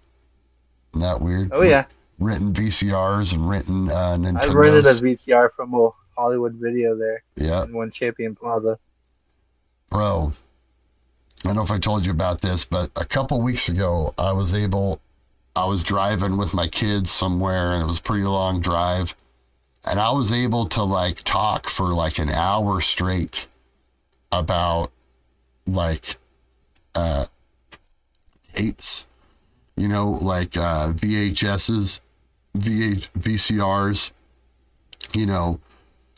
[0.96, 1.86] Isn't that weird Oh yeah.
[2.18, 7.64] written vcrs and written uh I rented a VCR from a Hollywood Video there yeah
[7.64, 8.78] in one Champion Plaza.
[9.90, 10.32] bro
[11.44, 14.32] i don't know if i told you about this but a couple weeks ago i
[14.32, 15.02] was able
[15.56, 19.16] i was driving with my kids somewhere and it was a pretty long drive
[19.86, 23.48] and i was able to like talk for like an hour straight
[24.32, 24.92] about
[25.68, 26.18] like
[26.96, 27.26] uh
[28.54, 29.08] tapes
[29.76, 32.02] you know like uh vhs's
[32.58, 34.12] VH, vcrs
[35.14, 35.60] you know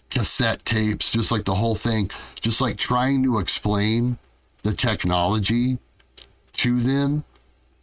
[0.10, 4.18] cassette tapes, just like the whole thing, just like trying to explain
[4.64, 5.78] the technology
[6.54, 7.24] to them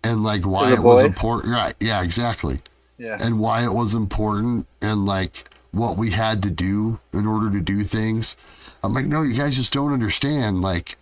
[0.02, 1.52] and like why it was important.
[1.52, 1.74] Right.
[1.80, 2.60] Yeah, exactly.
[2.98, 3.16] Yeah.
[3.20, 7.60] And why it was important and like what we had to do in order to
[7.60, 8.36] do things.
[8.84, 10.60] I'm like, no, you guys just don't understand.
[10.60, 10.96] Like,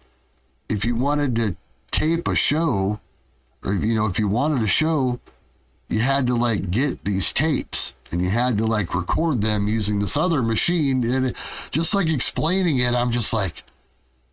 [0.68, 1.56] if you wanted to
[1.90, 3.00] tape a show,
[3.64, 5.18] or, you know, if you wanted a show,
[5.90, 9.98] you had to like get these tapes and you had to like record them using
[9.98, 11.34] this other machine and
[11.70, 13.64] just like explaining it i'm just like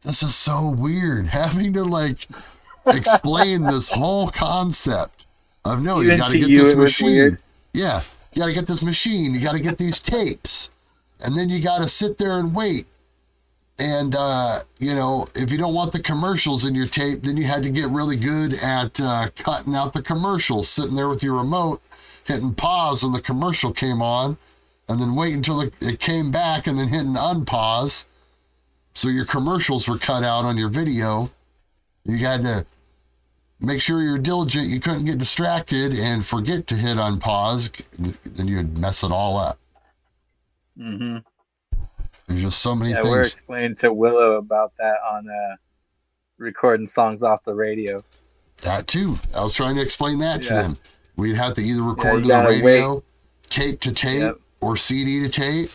[0.08, 1.28] this is so weird.
[1.42, 2.28] Having to like
[2.86, 5.26] explain this whole concept
[5.66, 7.38] of no you got to get this machine.
[7.74, 8.02] yeah
[8.32, 10.72] you got to get this machine you got to get these tapes
[11.20, 12.86] and then you got to sit there and wait
[13.80, 17.44] and uh, you know if you don't want the commercials in your tape then you
[17.44, 21.36] had to get really good at uh, cutting out the commercials sitting there with your
[21.36, 21.82] remote
[22.28, 24.38] hitting pause when the commercial came on
[24.88, 28.06] and then wait until it, came back and then hitting unpause.
[28.94, 31.30] So your commercials were cut out on your video.
[32.06, 32.66] You had to
[33.60, 37.72] make sure you're diligent you couldn't get distracted and forget to hit unpause
[38.24, 39.58] then you'd mess it all up.
[40.78, 41.18] Hmm
[42.28, 45.56] there's just so many Yeah, we we're explaining to Willow about that on uh,
[46.38, 48.02] recording songs off the radio.
[48.62, 49.18] That too.
[49.36, 50.78] I was trying to explain that to them.
[51.16, 53.04] We'd have to either record you to the radio,
[53.50, 54.40] tape to tape, Yep.
[54.62, 55.70] or CD to tape.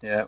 [0.00, 0.24] Yeah.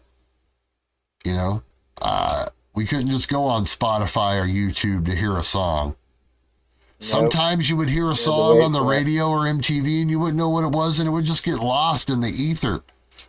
[1.25, 1.63] You know,
[2.03, 5.97] uh, we couldn't just go on Spotify or YouTube to hear a song.
[7.01, 8.97] Sometimes you would hear a song wait on the for it.
[8.99, 11.57] radio or MTV and you wouldn't know what it was and it would just get
[11.59, 12.83] lost in the ether.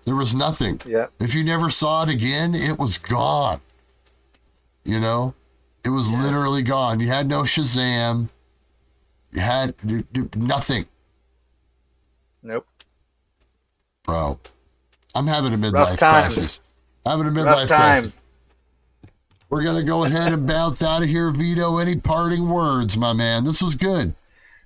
[0.05, 0.79] There was nothing.
[0.85, 1.07] Yeah.
[1.19, 3.59] If you never saw it again, it was gone.
[4.83, 5.33] You know,
[5.83, 6.21] it was Yeah.
[6.21, 6.99] literally gone.
[6.99, 8.29] You had no Shazam.
[9.31, 10.85] You had d- d- nothing,
[12.43, 12.65] Nope.
[14.03, 14.39] bro.
[15.13, 16.61] I'm having a midlife crisis.
[17.05, 18.21] Having a midlife crisis.
[19.49, 21.77] We're gonna go ahead and bounce out of here, Vito.
[21.77, 23.43] Any parting words, my man?
[23.43, 24.15] This was good.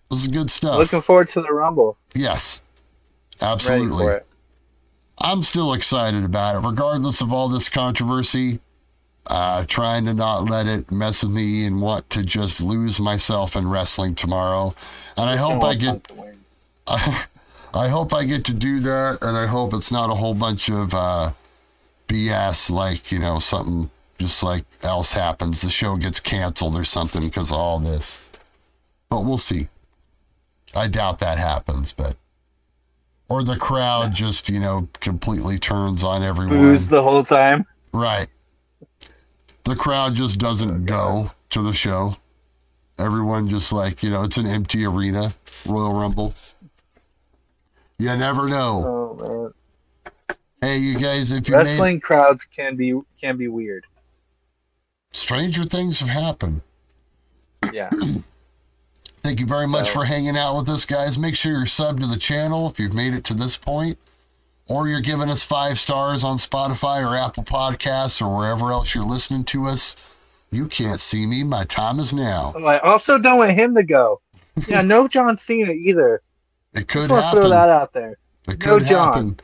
[0.10, 0.78] This is good stuff.
[0.78, 1.98] Looking forward to the Rumble.
[2.16, 2.62] yes,
[3.42, 4.20] absolutely.
[5.20, 8.60] I'm still excited about it, regardless of all this controversy.
[9.28, 13.56] Uh, trying to not let it mess with me and want to just lose myself
[13.56, 14.74] in wrestling tomorrow.
[15.16, 16.12] And I hope I get.
[16.88, 17.26] I,
[17.74, 20.70] I hope I get to do that, and I hope it's not a whole bunch
[20.70, 21.34] of uh,
[22.08, 25.62] BS like you know something just like else happens.
[25.62, 28.26] The show gets canceled or something because of all this.
[29.10, 29.68] but we'll see.
[30.76, 32.16] I doubt that happens, but
[33.30, 36.58] or the crowd just you know completely turns on everyone.
[36.58, 37.66] Boos the whole time.
[37.94, 38.28] Right.
[39.64, 42.18] The crowd just doesn't oh, go to the show.
[42.98, 45.34] Everyone just like, you know, it's an empty arena,
[45.66, 46.34] Royal Rumble.
[47.98, 49.16] You never know.
[49.20, 49.54] Oh man.
[50.62, 53.86] Hey, you guys, if you made Wrestling crowds can be can be weird.
[55.12, 56.62] stranger things have happened.
[57.72, 57.90] Yeah.
[59.22, 61.18] Thank you very much So- for hanging out with us, guys.
[61.18, 63.98] Make sure you're subbed to the channel if you've made it to this point,
[64.68, 69.04] or you're giving us five stars on Spotify or Apple Podcasts or wherever else you're
[69.06, 69.96] listening to us.
[70.52, 71.44] You can't see me.
[71.44, 72.54] My time is now.
[72.66, 74.22] I also don't want him to go.
[74.68, 76.22] Yeah, no John Cena either.
[76.72, 78.12] It could Just to throw that out there.
[78.48, 79.08] It No could John.
[79.08, 79.40] happen.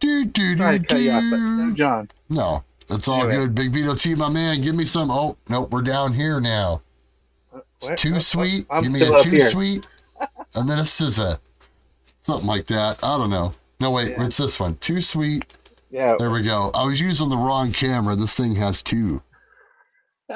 [0.00, 1.74] Do, do, do, you off, no do.
[1.74, 2.08] John.
[2.30, 3.34] No, it's all Anyway.
[3.36, 3.54] good.
[3.54, 5.10] Big Vito T, my man, give me some.
[5.10, 6.80] Oh, nope, we're down here now.
[7.82, 7.98] What?
[7.98, 8.66] Too sweet.
[8.70, 9.50] I'm give me still a too here.
[9.50, 9.86] sweet,
[10.54, 11.38] and then a scissor.
[12.18, 13.02] Something like that.
[13.02, 13.54] I don't know.
[13.80, 14.24] No, wait, Yeah.
[14.26, 14.76] it's this one.
[14.76, 15.44] Too sweet.
[15.90, 16.14] Yeah.
[16.18, 16.70] There we go.
[16.74, 18.14] I was using the wrong camera.
[18.16, 19.22] This thing has two.